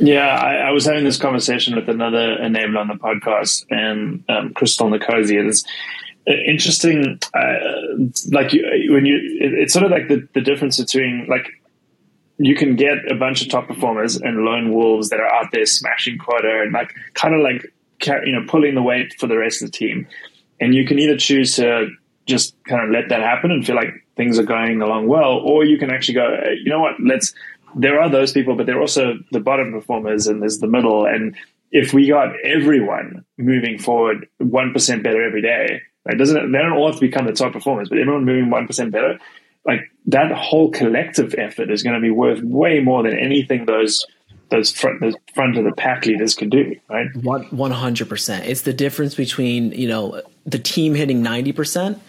[0.00, 4.52] Yeah, I, I was having this conversation with another enabler on the podcast, and um,
[4.52, 5.36] Crystal Nicosi.
[5.48, 5.64] It's
[6.28, 7.54] uh, interesting, uh,
[8.32, 11.46] like you, when you, it, it's sort of like the, the difference between like
[12.38, 15.66] you can get a bunch of top performers and lone wolves that are out there
[15.66, 17.72] smashing quota and like kind of like
[18.26, 20.06] you know pulling the weight for the rest of the team,
[20.60, 21.88] and you can either choose to
[22.26, 25.64] just kind of let that happen and feel like things are going along well, or
[25.64, 27.34] you can actually go, you know what, let's
[27.76, 31.06] there are those people, but there are also the bottom performers and there's the middle.
[31.06, 31.34] And
[31.72, 36.72] if we got everyone moving forward one percent better every day, like doesn't they don't
[36.72, 39.18] all have to become the top performers, but everyone moving one percent better,
[39.66, 44.06] like that whole collective effort is going to be worth way more than anything those
[44.50, 47.06] those front those front of the pack leaders could do, right?
[47.16, 48.46] One hundred percent.
[48.46, 52.00] It's the difference between you know the team hitting ninety percent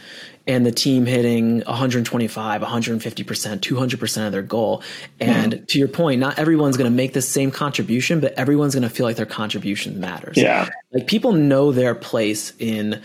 [0.47, 4.83] and the team hitting 125, 150 percent, 200 percent of their goal.
[5.19, 8.87] And to your point, not everyone's going to make the same contribution, but everyone's going
[8.87, 10.37] to feel like their contribution matters.
[10.37, 10.69] Yeah.
[10.93, 13.01] like people know their place in.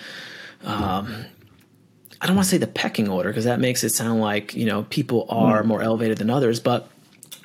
[0.65, 1.25] Um,
[2.21, 4.67] I don't want to say the pecking order because that makes it sound like you
[4.67, 6.89] know people are more elevated than others, but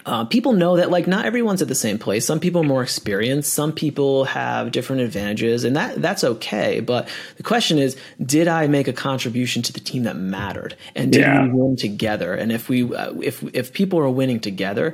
[0.05, 2.25] uh, people know that like not everyone's at the same place.
[2.25, 3.51] Some people are more experienced.
[3.53, 6.79] Some people have different advantages, and that that's okay.
[6.81, 7.07] But
[7.37, 11.21] the question is, did I make a contribution to the team that mattered, and did
[11.21, 11.43] Yeah.
[11.43, 12.33] we win together?
[12.35, 14.93] And if we uh, if if people are winning together,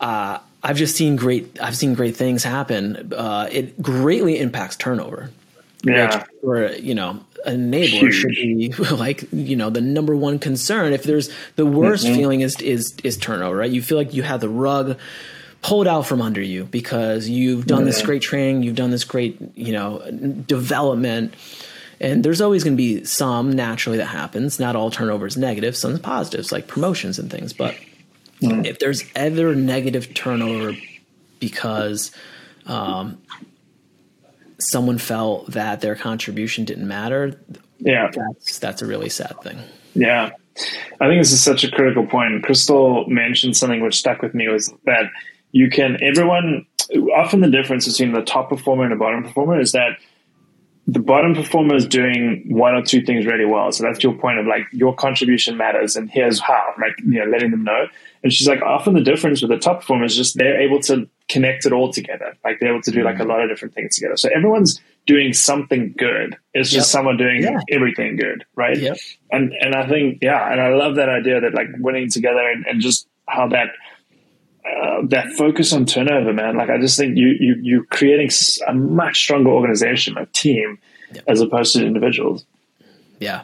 [0.00, 3.12] uh, I've just seen great I've seen great things happen.
[3.14, 5.30] Uh, it greatly impacts turnover
[5.84, 6.16] Yeah.
[6.18, 10.92] which or you know an enabler should be like you know the number one concern.
[10.92, 13.70] If there's the worst feeling is is is turnover right?
[13.70, 14.98] You feel like you have the rug
[15.62, 19.38] pulled out from under you because you've done this great training you've done this great
[19.54, 19.98] you know
[20.46, 21.34] development.
[21.98, 24.60] And there's always going to be some naturally that happens.
[24.60, 27.54] Not all turnover is negative some positives like promotions and things.
[27.54, 27.74] But
[28.40, 30.76] if there's ever negative turnover
[31.40, 32.12] because
[32.66, 33.18] um,
[34.58, 37.38] someone felt that their contribution didn't matter,
[37.78, 38.10] Yeah.
[38.14, 39.58] that's that's a really sad thing.
[39.94, 40.30] Yeah.
[41.00, 42.42] I think this is such a critical point.
[42.42, 45.10] Crystal mentioned something which stuck with me was that
[45.52, 46.66] you can, everyone,
[47.14, 49.98] often the difference between the top performer and the bottom performer is that
[50.86, 53.72] the bottom performer is doing one or two things really well.
[53.72, 57.26] So that's your point of like your contribution matters, and here's how, like you know,
[57.30, 57.86] letting them know.
[58.26, 61.08] And she's like, often the difference with the top performers is just they're able to
[61.28, 62.36] connect it all together.
[62.44, 64.16] Like they're able to do like a lot of different things together.
[64.16, 66.36] So everyone's doing something good.
[66.52, 66.92] It's just Yep.
[66.92, 67.60] someone doing Yeah.
[67.70, 68.76] everything good, right?
[68.76, 68.96] Yep.
[69.30, 72.66] And and I think yeah, and I love that idea that like winning together and,
[72.66, 73.68] and just how that
[74.64, 76.56] uh, that focus on turnover, man.
[76.56, 78.30] Like I just think you you you're creating
[78.66, 80.78] a much stronger organization, a team,
[81.28, 82.44] as opposed to individuals.
[83.20, 83.42] Yeah,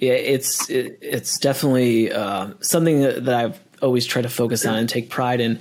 [0.00, 4.76] yeah, it's it, it's definitely uh, something that, that I've always try to focus on
[4.76, 5.60] and take pride in.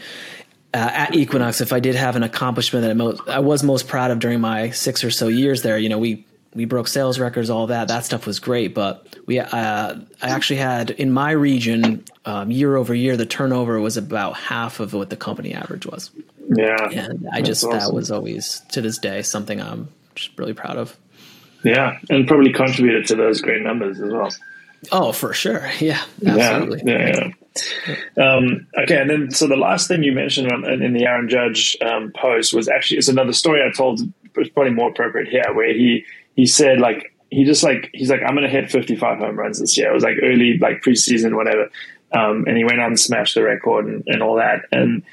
[0.73, 3.87] Uh, at Equinox, if I did have an accomplishment that I, most, I was most
[3.87, 7.19] proud of during my six or so years there, you know, we we broke sales
[7.19, 7.87] records, all that.
[7.87, 12.75] That stuff was great, but we uh, I actually had in my region um, year
[12.75, 16.11] over year the turnover was about half of what the company average was,
[16.49, 20.77] Yeah, and I just that was always to this day something I'm just really proud
[20.77, 20.97] of.
[21.63, 24.29] yeah, and probably contributed to those great numbers as well.
[24.91, 26.81] Oh, for sure, yeah, absolutely.
[26.85, 27.31] Yeah, yeah,
[28.17, 28.23] yeah.
[28.23, 31.77] Um, okay, and then so the last thing you mentioned on, in the Aaron Judge
[31.81, 34.01] um, post was actually it's another story I told.
[34.35, 38.21] It's probably more appropriate here, where he he said like he just like he's like
[38.21, 39.89] I'm going to hit 55 home runs this year.
[39.89, 41.69] It was like early like preseason whatever,
[42.11, 44.65] um, and he went out and smashed the record and, and all that.
[44.71, 45.03] And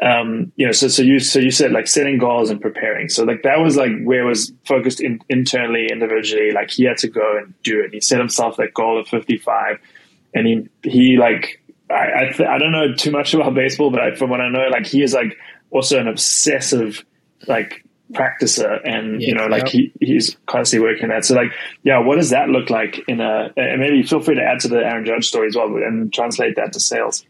[0.00, 3.08] um, you know, so so you so you said like setting goals and preparing.
[3.08, 6.52] So like that was like where it was focused in, internally, individually.
[6.52, 7.92] Like he had to go and do it.
[7.92, 9.78] He set himself that goal of 55,
[10.34, 14.00] and he he like I I, th- I don't know too much about baseball, but
[14.00, 15.36] I, from what I know, like he is like
[15.70, 17.04] also an obsessive
[17.48, 19.72] like practicer, and you know like yep.
[19.72, 21.24] he he's constantly working that.
[21.24, 21.50] So like
[21.82, 23.52] yeah, what does that look like in a?
[23.56, 26.54] And maybe feel free to add to the Aaron Judge story as well, and translate
[26.54, 27.24] that to sales.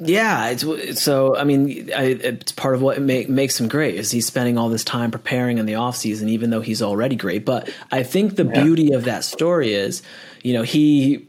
[0.00, 1.36] Yeah, it's so.
[1.36, 4.68] I mean, I, it's part of what make, makes him great is he's spending all
[4.68, 7.44] this time preparing in the off season, even though he's already great.
[7.44, 10.02] But I think the beauty of that story is,
[10.42, 11.26] you know, he.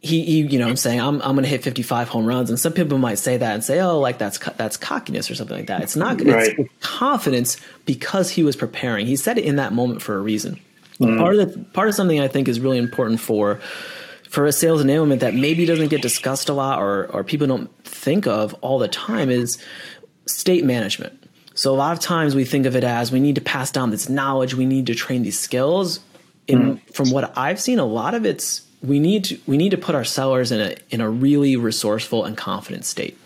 [0.00, 2.50] He, he, you know, what I'm saying I'm, I'm going to hit 55 home runs,
[2.50, 5.56] and some people might say that and say, oh, like that's that's cockiness or something
[5.56, 5.80] like that.
[5.82, 6.20] It's not.
[6.20, 6.58] Right.
[6.58, 7.56] It's confidence
[7.86, 9.06] because he was preparing.
[9.06, 10.60] He said it in that moment for a reason.
[11.00, 11.16] Mm.
[11.16, 13.62] Part of the part of something I think is really important for
[14.34, 17.70] for a sales enablement that maybe doesn't get discussed a lot or or people don't
[17.84, 19.58] think of all the time is
[20.26, 21.30] state management.
[21.54, 23.90] So a lot of times we think of it as we need to pass down
[23.90, 26.00] this knowledge, we need to train these skills.
[26.48, 26.92] In hmm.
[26.92, 29.94] from what I've seen, a lot of it's we need to we need to put
[29.94, 33.16] our sellers in a in a really resourceful and confident state.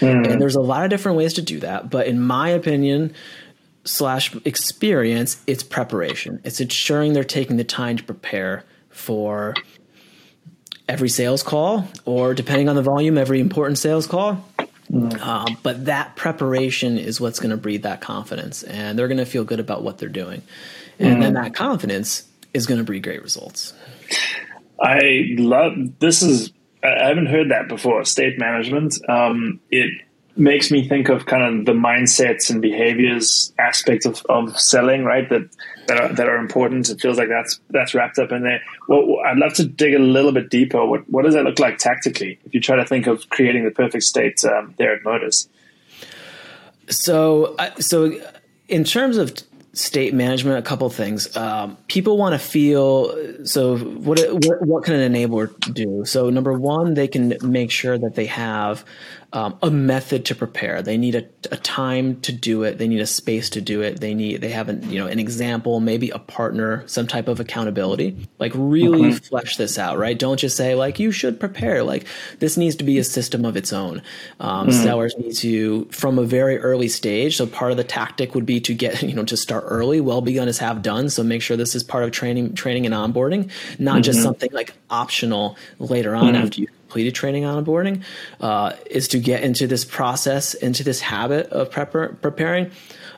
[0.00, 0.24] Hmm.
[0.26, 3.14] And there's a lot of different ways to do that, but in my opinion,
[3.84, 6.42] slash experience, it's preparation.
[6.44, 9.54] It's ensuring they're taking the time to prepare for
[10.88, 14.44] every sales call, or depending on the volume, every important sales call.
[15.20, 19.26] Um, but that preparation is what's going to breed that confidence, and they're going to
[19.26, 20.42] feel good about what they're doing,
[20.98, 23.72] and then that confidence is going to breed great results.
[24.80, 26.52] I love this is
[26.84, 28.04] I haven't heard that before.
[28.04, 28.98] State management.
[29.08, 29.90] Um, it
[30.36, 35.28] makes me think of kind of the mindsets and behaviors aspects of, of selling, right?
[35.28, 35.48] That
[35.86, 36.88] that are, that are important.
[36.88, 38.60] It feels like that's that's wrapped up in there.
[38.88, 40.84] Well, I'd love to dig a little bit deeper.
[40.84, 42.38] What what does that look like tactically?
[42.44, 45.48] If you try to think of creating the perfect state um, there at Modus.
[46.88, 48.12] So, so
[48.68, 49.34] in terms of
[49.74, 51.36] state management, a couple things.
[51.36, 53.44] Um, people want to feel.
[53.44, 56.04] So, what, what what can an enabler do?
[56.04, 58.84] So, number one, they can make sure that they have
[59.34, 60.80] um, a method to prepare.
[60.80, 62.78] They need a, a time to do it.
[62.78, 64.00] They need a space to do it.
[64.00, 67.40] They need they have an, you know an example, maybe a partner, some type of
[67.40, 68.16] accountability.
[68.38, 70.16] Like really flesh this out, right?
[70.16, 71.82] Don't just say like you should prepare.
[71.82, 72.06] Like
[72.38, 74.02] this needs to be a system of its own.
[74.38, 77.36] Um, Sellers need to from a very early stage.
[77.36, 80.00] So part of the tactic would be to get you know to start early.
[80.00, 81.10] Well begun is half done.
[81.10, 84.74] So make sure this is part of training, training and onboarding, not just something like
[84.90, 88.04] optional later on after you completed training and onboarding.
[88.40, 92.70] Uh, is to get into this process, into this habit of prepar- preparing.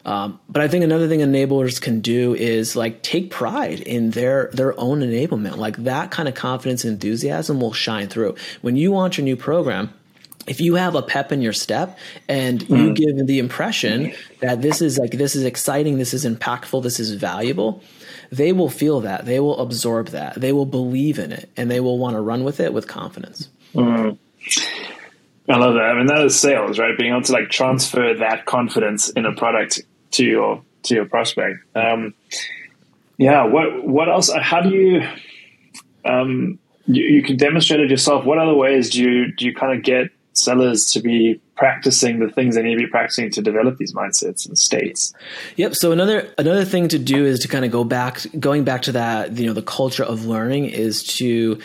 [0.07, 4.49] Um, but I think another thing enablers can do is like take pride in their
[4.53, 5.57] their own enablement.
[5.57, 9.37] Like that kind of confidence and enthusiasm will shine through when you launch a new
[9.37, 9.93] program
[10.47, 14.81] if you have a pep in your step and you give the impression that this
[14.81, 17.83] is like this is exciting this is impactful this is valuable
[18.31, 21.81] they will feel that they will absorb that they will believe in it and they
[21.81, 23.49] will want to run with it with confidence
[25.49, 25.83] I love that.
[25.83, 26.97] I mean, that is sales, right?
[26.99, 29.81] Being able to like transfer that confidence in a product
[30.13, 31.59] to your to your prospect.
[31.75, 32.15] Um,
[33.19, 33.45] yeah.
[33.45, 34.31] What what else?
[34.33, 35.07] How do you?
[36.05, 38.25] Um, you, you can demonstrate it yourself.
[38.25, 42.29] What other ways do you do you kind of get sellers to be practicing the
[42.29, 45.15] things they need to be practicing to develop these mindsets and states?
[45.57, 45.75] Yep.
[45.75, 48.93] So another another thing to do is to kind of go back, going back to
[48.93, 51.59] that, you know, the culture of learning is to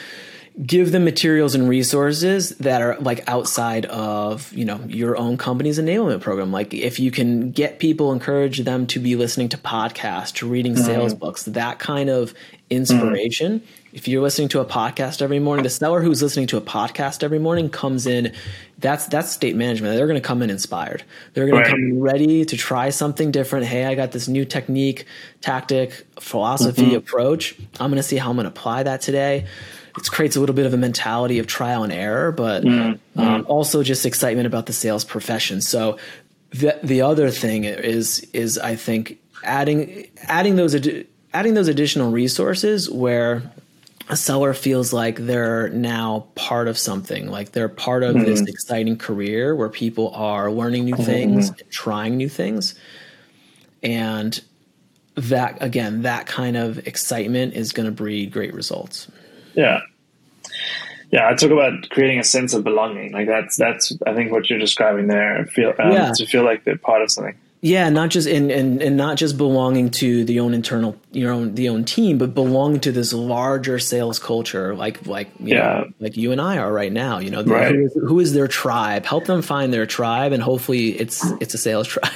[0.65, 5.79] give them materials and resources that are like outside of you know your own company's
[5.79, 6.51] enablement program.
[6.51, 10.73] Like if you can get people encourage them to be listening to podcasts to reading
[10.73, 10.83] mm-hmm.
[10.83, 12.33] sales books that kind of
[12.69, 13.95] inspiration mm-hmm.
[13.95, 17.21] if you're listening to a podcast every morning the seller who's listening to a podcast
[17.21, 18.33] every morning comes in
[18.77, 19.95] that's that's state management.
[19.95, 21.03] They're going to come in inspired.
[21.33, 21.65] They're going Right.
[21.65, 23.67] to come in ready to try something different.
[23.67, 25.05] Hey i got this new technique
[25.39, 26.95] tactic philosophy mm-hmm.
[26.95, 27.55] approach.
[27.79, 29.45] I'm going to see how i'm going to apply that today
[29.97, 33.19] it creates a little bit of a mentality of trial and error, but mm-hmm.
[33.19, 33.51] um, mm-hmm.
[33.51, 35.61] also just excitement about the sales profession.
[35.61, 35.97] So
[36.51, 42.11] the the other thing is is I think adding adding those addi- adding those additional
[42.11, 43.43] resources where
[44.09, 48.49] a seller feels like they're now part of something, like they're part of this mm-hmm.
[48.49, 52.75] exciting career where people are learning new things, and trying new things,
[53.81, 54.41] and
[55.15, 59.09] that again, that kind of excitement is going to breed great results.
[59.53, 59.81] Yeah.
[61.11, 63.11] Yeah, I talk about creating a sense of belonging.
[63.11, 65.45] Like that's that's I think what you're describing there.
[65.47, 66.11] Feel um, Yeah.
[66.15, 67.35] to feel like they're part of something.
[67.63, 71.53] Yeah, not just and, and and not just belonging to the own internal your own
[71.55, 75.59] the own team, but belonging to this larger sales culture, like like you Yeah.
[75.59, 77.19] know, like you and I are right now.
[77.19, 77.75] You know, Right.
[77.75, 79.05] who, is, who is their tribe?
[79.05, 82.09] Help them find their tribe, and hopefully it's it's a sales tribe.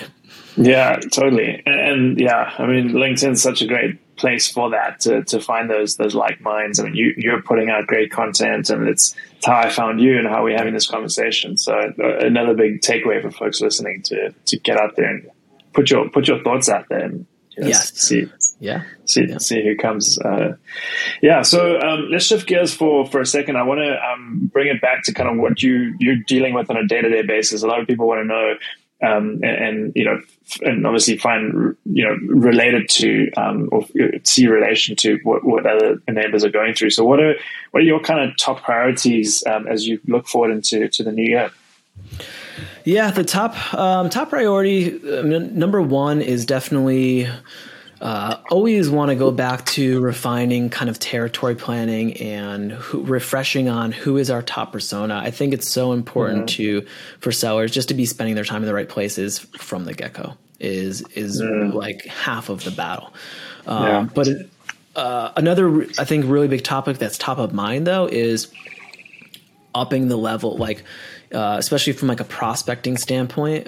[0.58, 1.62] Yeah, totally.
[1.66, 5.70] And, and yeah, I mean, LinkedIn's such a great place for that to, to find
[5.70, 6.80] those those like minds.
[6.80, 10.18] I mean, you you're putting out great content, and it's, it's how I found you
[10.18, 11.58] and how we're having this conversation.
[11.58, 15.30] So uh, another big takeaway for folks listening to to get out there and
[15.74, 17.26] put your put your thoughts out there and
[17.58, 17.94] you know, Yes.
[17.94, 18.28] see
[18.60, 20.18] Yeah, see see who comes.
[20.20, 20.56] Uh,
[21.22, 23.56] yeah, so um, let's shift gears for for a second.
[23.58, 26.70] I want to um, bring it back to kind of what you you're dealing with
[26.70, 27.64] on a day to day basis.
[27.64, 28.56] A lot of people want to know.
[29.06, 30.22] Um, and, and you know,
[30.62, 33.86] and obviously find you know related to um, or
[34.24, 36.92] see relation to what, what other enablers are going through.
[36.92, 37.36] So, what are
[37.72, 41.12] what are your kind of top priorities um, as you look forward into to the
[41.12, 41.52] new year?
[42.84, 43.12] yeah.
[43.12, 47.28] The top um, top priority um, number one is definitely
[48.02, 53.70] uh, always want to go back to refining kind of territory planning and who, refreshing
[53.70, 55.16] on who is our top persona.
[55.16, 56.86] I think it's so important to
[57.20, 60.14] for sellers just to be spending their time in the right places from the get
[60.14, 63.14] go is is like half of the battle.
[63.66, 64.08] Um, Yeah.
[64.14, 64.50] But it,
[64.96, 68.52] uh, another I think really big topic that's top of mind though is
[69.74, 70.84] upping the level, like
[71.34, 73.68] uh, especially from like a prospecting standpoint.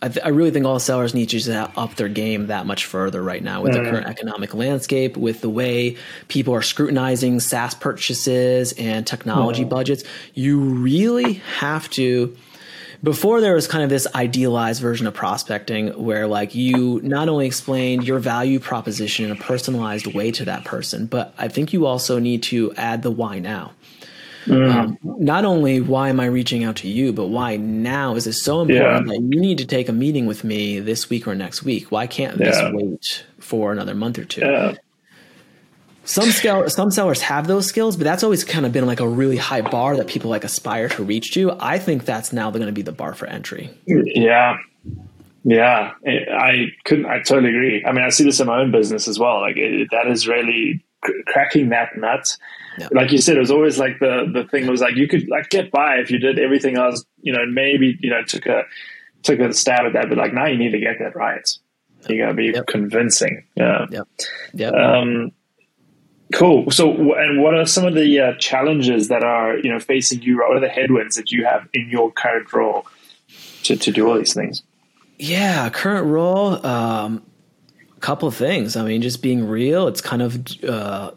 [0.00, 2.84] I, th- I really think all sellers need to just up their game that much
[2.84, 3.90] further right now with the mm.
[3.90, 5.96] current economic landscape, with the way
[6.28, 9.68] people are scrutinizing SaaS purchases and technology mm.
[9.68, 10.04] budgets.
[10.34, 12.36] You really have to.
[13.00, 17.46] Before there was kind of this idealized version of prospecting where like you not only
[17.46, 21.86] explained your value proposition in a personalized way to that person, but I think you
[21.86, 23.72] also need to add the why now
[24.50, 28.32] um, not only why am I reaching out to you, but why now is it
[28.34, 29.14] so important Yeah.
[29.14, 31.90] that you need to take a meeting with me this week or next week?
[31.90, 34.40] Why can't this wait for another month or two?
[34.42, 34.74] Yeah.
[36.04, 39.06] Some scale, some sellers have those skills, but that's always kind of been like a
[39.08, 41.54] really high bar that people like aspire to reach to.
[41.60, 43.68] I think that's now going to be the bar for entry.
[43.84, 44.56] Yeah.
[45.44, 45.92] Yeah.
[46.06, 47.84] I couldn't, I totally agree.
[47.84, 49.42] I mean, I see this in my own business as well.
[49.42, 52.34] Like it, that is really cr- cracking that nut.
[52.78, 52.88] Yeah.
[52.92, 55.50] Like you said, it was always like the, the thing was like, you could like
[55.50, 58.62] get by if you did everything else, you know, maybe, you know, took a,
[59.22, 61.48] took a stab at that, but like now you need to get that right.
[62.08, 62.66] You gotta be Yep.
[62.68, 63.44] convincing.
[63.56, 63.86] Yeah.
[63.90, 64.02] Yeah.
[64.54, 64.72] Yep.
[64.74, 65.32] Um,
[66.32, 66.70] cool.
[66.70, 70.38] So, and what are some of the uh, challenges that are you know facing you?
[70.38, 72.86] What are the headwinds that you have in your current role
[73.64, 74.62] to, to do all these things?
[75.18, 76.64] Yeah, current role.
[76.64, 77.22] Um,
[77.96, 78.76] a couple of things.
[78.76, 79.88] I mean, just being real.
[79.88, 81.10] It's kind of uh,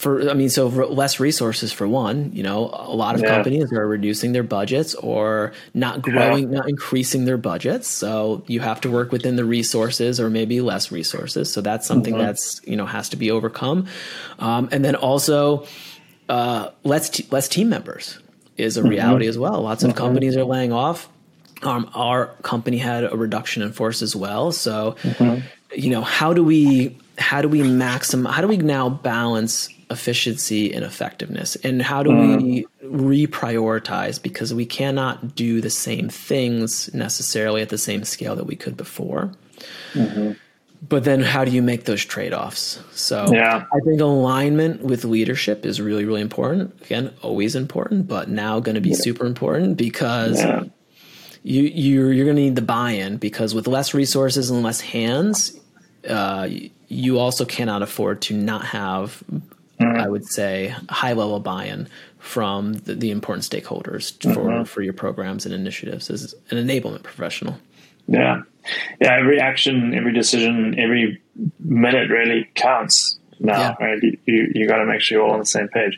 [0.00, 0.28] for.
[0.30, 2.30] I mean, so for less resources for one.
[2.32, 3.28] You know, a lot of Yeah.
[3.28, 7.86] companies are reducing their budgets or not growing, not increasing their budgets.
[7.88, 11.52] So you have to work within the resources or maybe less resources.
[11.52, 13.86] So that's something that's you know has to be overcome.
[14.38, 15.66] Um, and then also
[16.28, 18.18] uh, less t- less team members
[18.56, 19.62] is a reality as well.
[19.62, 21.08] Lots of companies are laying off.
[21.62, 24.50] Um, our company had a reduction in force as well.
[24.52, 24.96] So,
[25.74, 28.30] you know, how do we how do we maximize?
[28.32, 31.56] How do we now balance efficiency and effectiveness?
[31.56, 34.22] And how do we reprioritize?
[34.22, 38.76] Because we cannot do the same things necessarily at the same scale that we could
[38.76, 39.32] before.
[40.88, 43.66] but then how do you make those trade-offs so Yeah.
[43.70, 48.76] i think alignment with leadership is really really important again always important but now going
[48.76, 50.62] to be super important because Yeah.
[51.42, 55.60] you you're, you're going to need the buy-in because with less resources and less hands
[56.08, 56.48] uh,
[56.92, 59.22] you also cannot afford to not have
[59.80, 61.88] i would say high level buy-in
[62.18, 67.56] from the, the important stakeholders for, for your programs and initiatives as an enablement professional
[68.06, 68.42] Yeah.
[69.00, 69.16] Yeah.
[69.18, 71.22] Every action, every decision, every
[71.60, 73.74] minute really counts now, Yeah.
[73.86, 74.02] right?
[74.02, 75.96] You, you, you got to make sure you're all on the same page.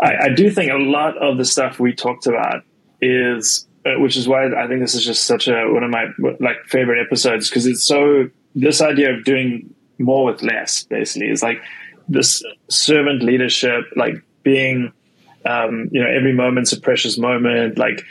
[0.00, 2.62] I, I do think a lot of the stuff we talked about
[3.02, 6.06] is, uh, which is why I think this is just such a, one of my
[6.40, 11.42] like favorite episodes because it's so, this idea of doing more with less basically is
[11.42, 11.62] like
[12.08, 14.92] this servant leadership, like being,
[15.44, 18.02] um, you know, every moment's a precious moment, like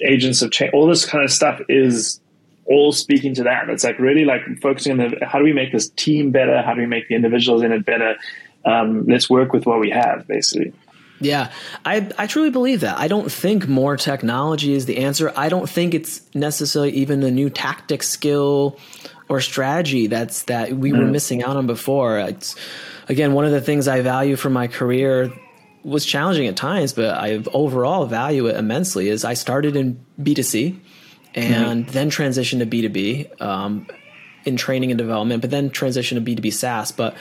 [0.00, 2.20] agents of change, all this kind of stuff is
[2.66, 3.68] all speaking to that.
[3.68, 6.62] It's like really like focusing on the how do we make this team better?
[6.62, 8.16] How do we make the individuals in it better?
[8.64, 10.72] Um, let's work with what we have, basically.
[11.20, 11.50] Yeah,
[11.84, 12.98] I, I truly believe that.
[12.98, 15.32] I don't think more technology is the answer.
[15.34, 18.78] I don't think it's necessarily even a new tactic, skill,
[19.28, 22.18] or strategy that's that we were missing out on before.
[22.18, 22.54] It's
[23.08, 25.32] again one of the things I value from my career
[25.82, 29.08] was challenging at times, but I overall value it immensely.
[29.08, 30.80] Is I started in B two C
[31.34, 33.86] and then transitioned to B two B um,
[34.44, 36.92] in training and development, but then transitioned to B two B SaaS.
[36.92, 37.16] But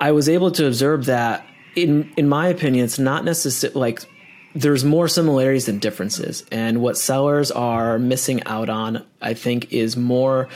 [0.00, 4.02] I was able to observe that in in my opinion, it's not necessarily like
[4.54, 6.44] there's more similarities than differences.
[6.50, 10.48] And what sellers are missing out on, I think, is more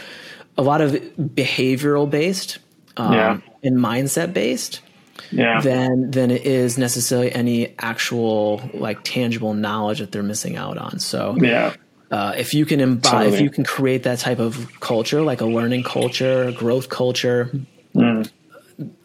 [0.60, 2.58] a lot of behavioral based
[2.98, 3.38] um, Yeah.
[3.62, 4.82] and mindset based
[5.30, 10.76] Yeah, than than it is necessarily any actual like tangible knowledge that they're missing out
[10.76, 10.98] on.
[10.98, 11.72] So yeah,
[12.10, 15.46] uh, if you can embody, if you can create that type of culture, like a
[15.46, 17.50] learning culture, a growth culture,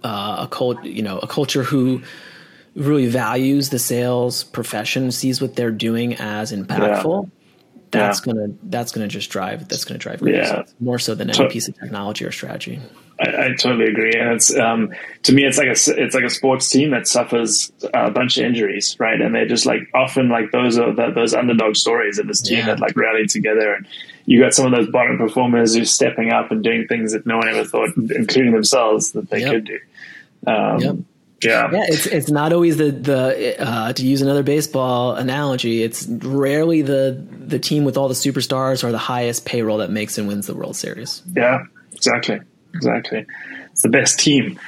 [0.03, 2.01] uh, a cult, you know, a culture who
[2.75, 7.29] really values the sales profession, sees what they're doing as impactful.
[7.99, 8.33] That's Yeah.
[8.33, 10.39] gonna that's gonna just drive that's gonna drive Yeah.
[10.39, 12.79] results more so than any piece of technology or strategy.
[13.19, 14.11] I, I totally agree.
[14.13, 14.93] And it's um,
[15.23, 18.43] to me, it's like a it's like a sports team that suffers a bunch of
[18.45, 19.19] injuries, right?
[19.21, 22.57] And they're just like often like those are the, those underdog stories of this team
[22.59, 22.65] Yeah.
[22.67, 23.73] that like rallied together.
[23.73, 23.87] And
[24.25, 27.37] you got some of those bottom performers who's stepping up and doing things that no
[27.37, 29.51] one ever thought, including themselves, that they Yep.
[29.51, 29.79] could do.
[30.47, 30.95] Um, Yep.
[31.43, 31.69] Yeah.
[31.71, 35.83] Yeah, it's it's not always the the uh, to use another baseball analogy.
[35.83, 40.17] It's rarely the the team with all the superstars or the highest payroll that makes
[40.17, 41.21] and wins the World Series.
[41.35, 42.39] Yeah, exactly,
[42.73, 43.25] exactly.
[43.71, 44.59] It's the best team.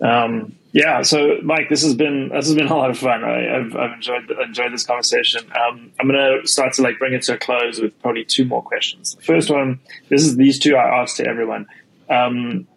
[0.00, 1.02] Um, yeah.
[1.02, 3.24] So, Mike, this has been this has been a lot of fun.
[3.24, 5.42] I, I've, I've enjoyed enjoyed this conversation.
[5.46, 8.44] Um, I'm going to start to like bring it to a close with probably two
[8.44, 9.16] more questions.
[9.16, 9.80] The first one.
[10.08, 11.66] This is these two I asked to everyone.
[12.08, 12.68] Um,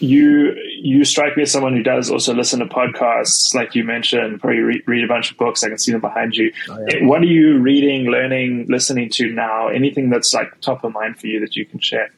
[0.00, 4.40] you you strike me as someone who does also listen to podcasts, like you mentioned.
[4.40, 5.64] Probably re- read a bunch of books.
[5.64, 6.52] I can see them behind you.
[7.00, 9.68] What are you reading, learning, listening to now?
[9.68, 12.10] Anything that's like top of mind for you that you can share?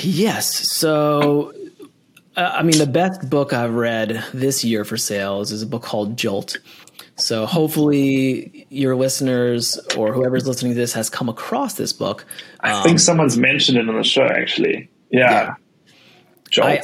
[0.00, 0.76] Yes.
[0.76, 1.52] So,
[2.36, 5.82] uh, I mean, the best book I've read this year for sales is a book
[5.82, 6.58] called Jolt.
[7.16, 12.24] So, hopefully, your listeners or whoever's listening to this has come across this book.
[12.60, 14.88] I think someone's mentioned it on the show, actually.
[15.10, 15.30] Yeah.
[15.30, 15.54] Yeah.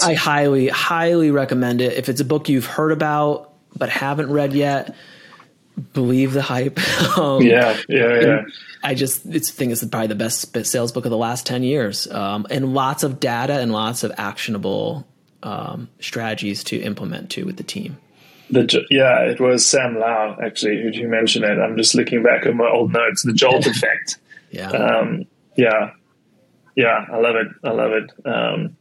[0.04, 1.94] I, I highly, highly recommend it.
[1.94, 4.94] If it's a book you've heard about but haven't read yet,
[5.92, 6.78] believe the hype.
[7.18, 8.42] um, yeah, yeah, yeah.
[8.82, 12.10] I just it's think it's probably the best sales book of the last ten years,
[12.10, 15.06] um, and lots of data and lots of actionable
[15.42, 17.96] um, strategies to implement too with the team.
[18.50, 21.58] The, yeah, it was Sam Lau, actually, who you mentioned it.
[21.58, 23.22] I'm just looking back at my old notes.
[23.22, 24.18] The Jolt effect.
[24.50, 25.24] Yeah, Um,
[25.56, 25.94] yeah.
[26.76, 27.48] Yeah, I love it.
[27.64, 28.12] I love it.
[28.24, 28.76] Um,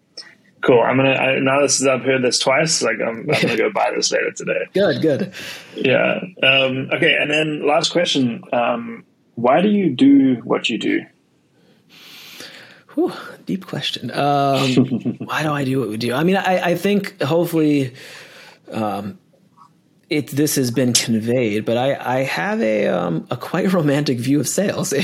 [0.63, 0.81] cool.
[0.81, 2.81] I'm going to, now this is, I've heard this twice.
[2.81, 4.65] Like, I'm, I'm going to go buy this later today.
[4.73, 5.33] good, good.
[5.75, 6.19] Yeah.
[6.41, 7.15] Um, okay.
[7.19, 8.43] And then last question.
[8.51, 9.05] Um,
[9.35, 11.01] why do you do what you do?
[12.95, 13.13] Whew,
[13.45, 14.11] deep question.
[14.11, 16.13] Um, why do I do what we do?
[16.13, 17.93] I mean, I, I think hopefully
[18.71, 19.17] um,
[20.17, 24.39] it this has been conveyed, but I, I have a um, a quite romantic view
[24.39, 24.99] of sales uh,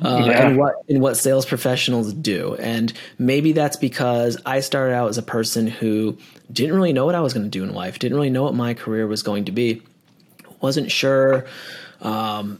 [0.00, 0.46] Yeah.
[0.48, 5.18] and what in what sales professionals do, and maybe that's because I started out as
[5.18, 6.16] a person who
[6.52, 8.54] didn't really know what I was going to do in life, didn't really know what
[8.54, 9.82] my career was going to be,
[10.60, 11.44] wasn't sure
[12.00, 12.58] um,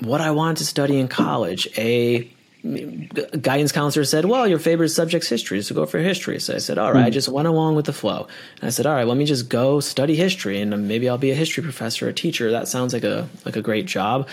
[0.00, 1.68] what I wanted to study in college.
[1.78, 2.30] A
[2.62, 6.78] guidance counselor said, "Well, your favorite subject's history, so go for history." So I said,
[6.78, 8.28] "All right." I just went along with the flow,
[8.60, 11.32] and I said, "All right, let me just go study history, and maybe I'll be
[11.32, 12.50] a history professor, a teacher.
[12.50, 14.28] That sounds like a like a great job."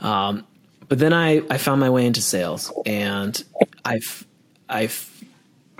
[0.00, 0.46] Um,
[0.88, 3.42] but then I I found my way into sales, and
[3.84, 4.26] I've
[4.68, 5.10] I've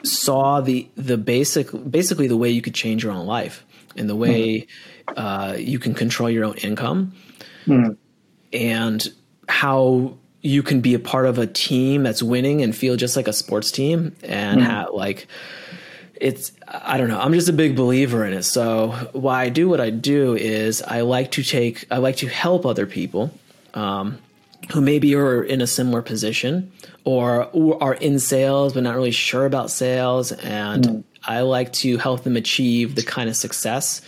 [0.03, 3.65] saw the the basic basically the way you could change your own life
[3.97, 4.67] and the way
[5.17, 7.15] uh, you can control your own income
[8.53, 9.09] and
[9.49, 10.17] how
[10.47, 13.33] you can be a part of a team that's winning and feel just like a
[13.33, 15.27] sports team and have like
[16.15, 17.21] it's I don't know.
[17.21, 18.45] I'm just a big believer in it.
[18.45, 22.29] So why I do what I do is I like to take I like to
[22.29, 23.33] help other people
[23.75, 24.19] um,
[24.73, 26.73] who maybe are in a similar position
[27.05, 31.99] or, or are in sales but not really sure about sales, and I like to
[31.99, 34.01] help them achieve the kind of success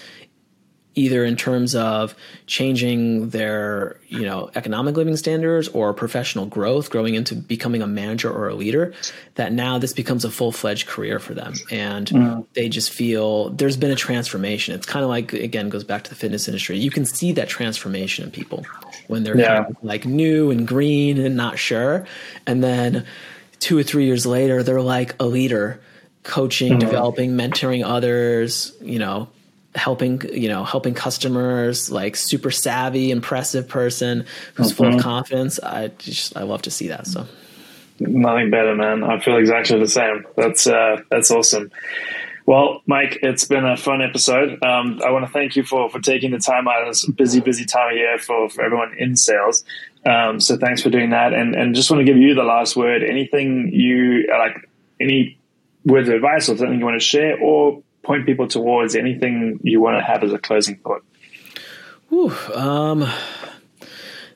[0.99, 2.15] either in terms of
[2.47, 8.31] changing their you know economic living standards or professional growth growing into becoming a manager
[8.31, 8.93] or a leader
[9.37, 11.55] that now this becomes a full-fledged career for them.
[11.71, 12.41] And mm-hmm.
[12.55, 14.75] they just feel there's been a transformation.
[14.75, 16.79] It's kind of like again goes back to the fitness industry.
[16.79, 18.67] You can see that transformation in people
[19.07, 19.63] when they're Yeah.
[19.63, 22.07] kind of like new and green and not sure.
[22.47, 23.07] And then
[23.61, 25.81] two or three years later they're like a leader
[26.23, 26.81] coaching mm-hmm.
[26.81, 29.29] developing mentoring others you know
[29.75, 35.89] helping you know helping customers like super savvy impressive person who's full of confidence i
[35.99, 37.27] just i love to see that so
[38.01, 39.03] Nothing better, man.
[39.03, 40.25] I feel exactly the same.
[40.37, 41.73] That's uh, that's awesome.
[42.47, 44.63] Well, Mike, it's been a fun episode.
[44.63, 47.41] Um, I want to thank you for for taking the time out of this busy,
[47.41, 49.65] busy time of year for for everyone in sales.
[50.07, 52.77] Um, so thanks for doing that, and and just want to give you the last
[52.77, 53.03] word.
[53.03, 54.57] Anything you like,
[55.01, 55.39] any
[55.85, 59.81] words of advice or something you want to share, or point people towards anything you
[59.81, 61.05] want to have as a closing thought.
[62.09, 63.09] Whew, um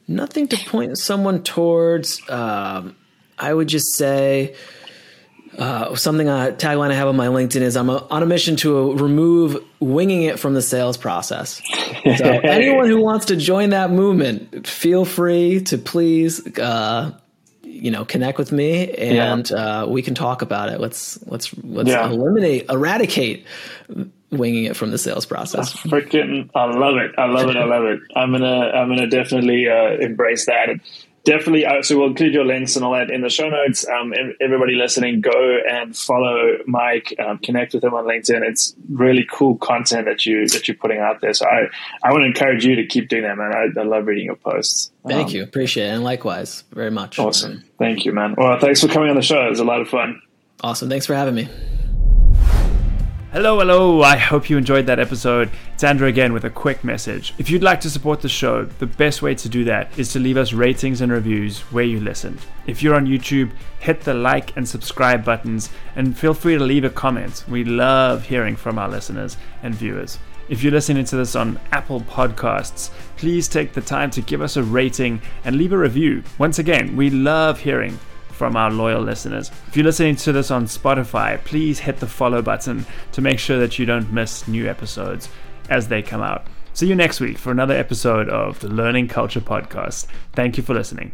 [0.06, 2.94] nothing to point someone towards um
[3.38, 4.54] i would just say
[5.58, 8.56] uh, something uh, tagline I have on my LinkedIn is I'm a, on a mission
[8.56, 11.60] to remove winging it from the sales process.
[12.16, 17.12] So anyone who wants to join that movement, feel free to please, uh,
[17.82, 20.80] you know, connect with me and uh, we can talk about it.
[20.80, 22.08] Let's let's let's Yeah.
[22.08, 23.44] eliminate, eradicate
[24.30, 25.74] winging it from the sales process.
[25.74, 29.68] freaking i love it i love it i love it i'm gonna i'm gonna definitely
[29.68, 30.80] uh, embrace that and
[31.24, 33.86] definitely uh, so we'll include your links and all that in the show notes.
[33.88, 38.42] Um, everybody listening go and follow mike um, connect with him on linkedin.
[38.42, 41.32] It's really cool content that you that you're putting out there.
[41.34, 41.68] So i
[42.02, 43.52] i want to encourage you to keep doing that man.
[43.54, 44.90] I, I love reading your posts.
[45.06, 47.18] Thank Um, you, appreciate it, and likewise, very much.
[47.18, 47.64] awesome.
[47.78, 48.34] Thank you man.
[48.36, 49.44] Well thanks for coming on the show.
[49.46, 50.20] It was a lot of fun.
[50.62, 50.88] Awesome.
[50.88, 51.48] Thanks for having me.
[53.32, 54.02] Hello, hello.
[54.02, 55.50] I hope you enjoyed that episode.
[55.72, 57.32] It's Andrew again with a quick message.
[57.38, 60.18] If you'd like to support the show, the best way to do that is to
[60.18, 62.40] leave us ratings and reviews where you listened.
[62.66, 66.84] If you're on YouTube, hit the like and subscribe buttons and feel free to leave
[66.84, 67.46] a comment.
[67.48, 70.18] We love hearing from our listeners and viewers.
[70.50, 74.58] If you're listening to this on Apple Podcasts, please take the time to give us
[74.58, 76.22] a rating and leave a review.
[76.36, 77.98] Once again, we love hearing
[78.42, 79.52] from our loyal listeners.
[79.68, 83.60] If you're listening to this on Spotify, please hit the follow button to make sure
[83.60, 85.28] that you don't miss new episodes
[85.70, 86.48] as they come out.
[86.72, 90.08] See you next week for another episode of the Learning Culture Podcast.
[90.32, 91.12] Thank you for listening.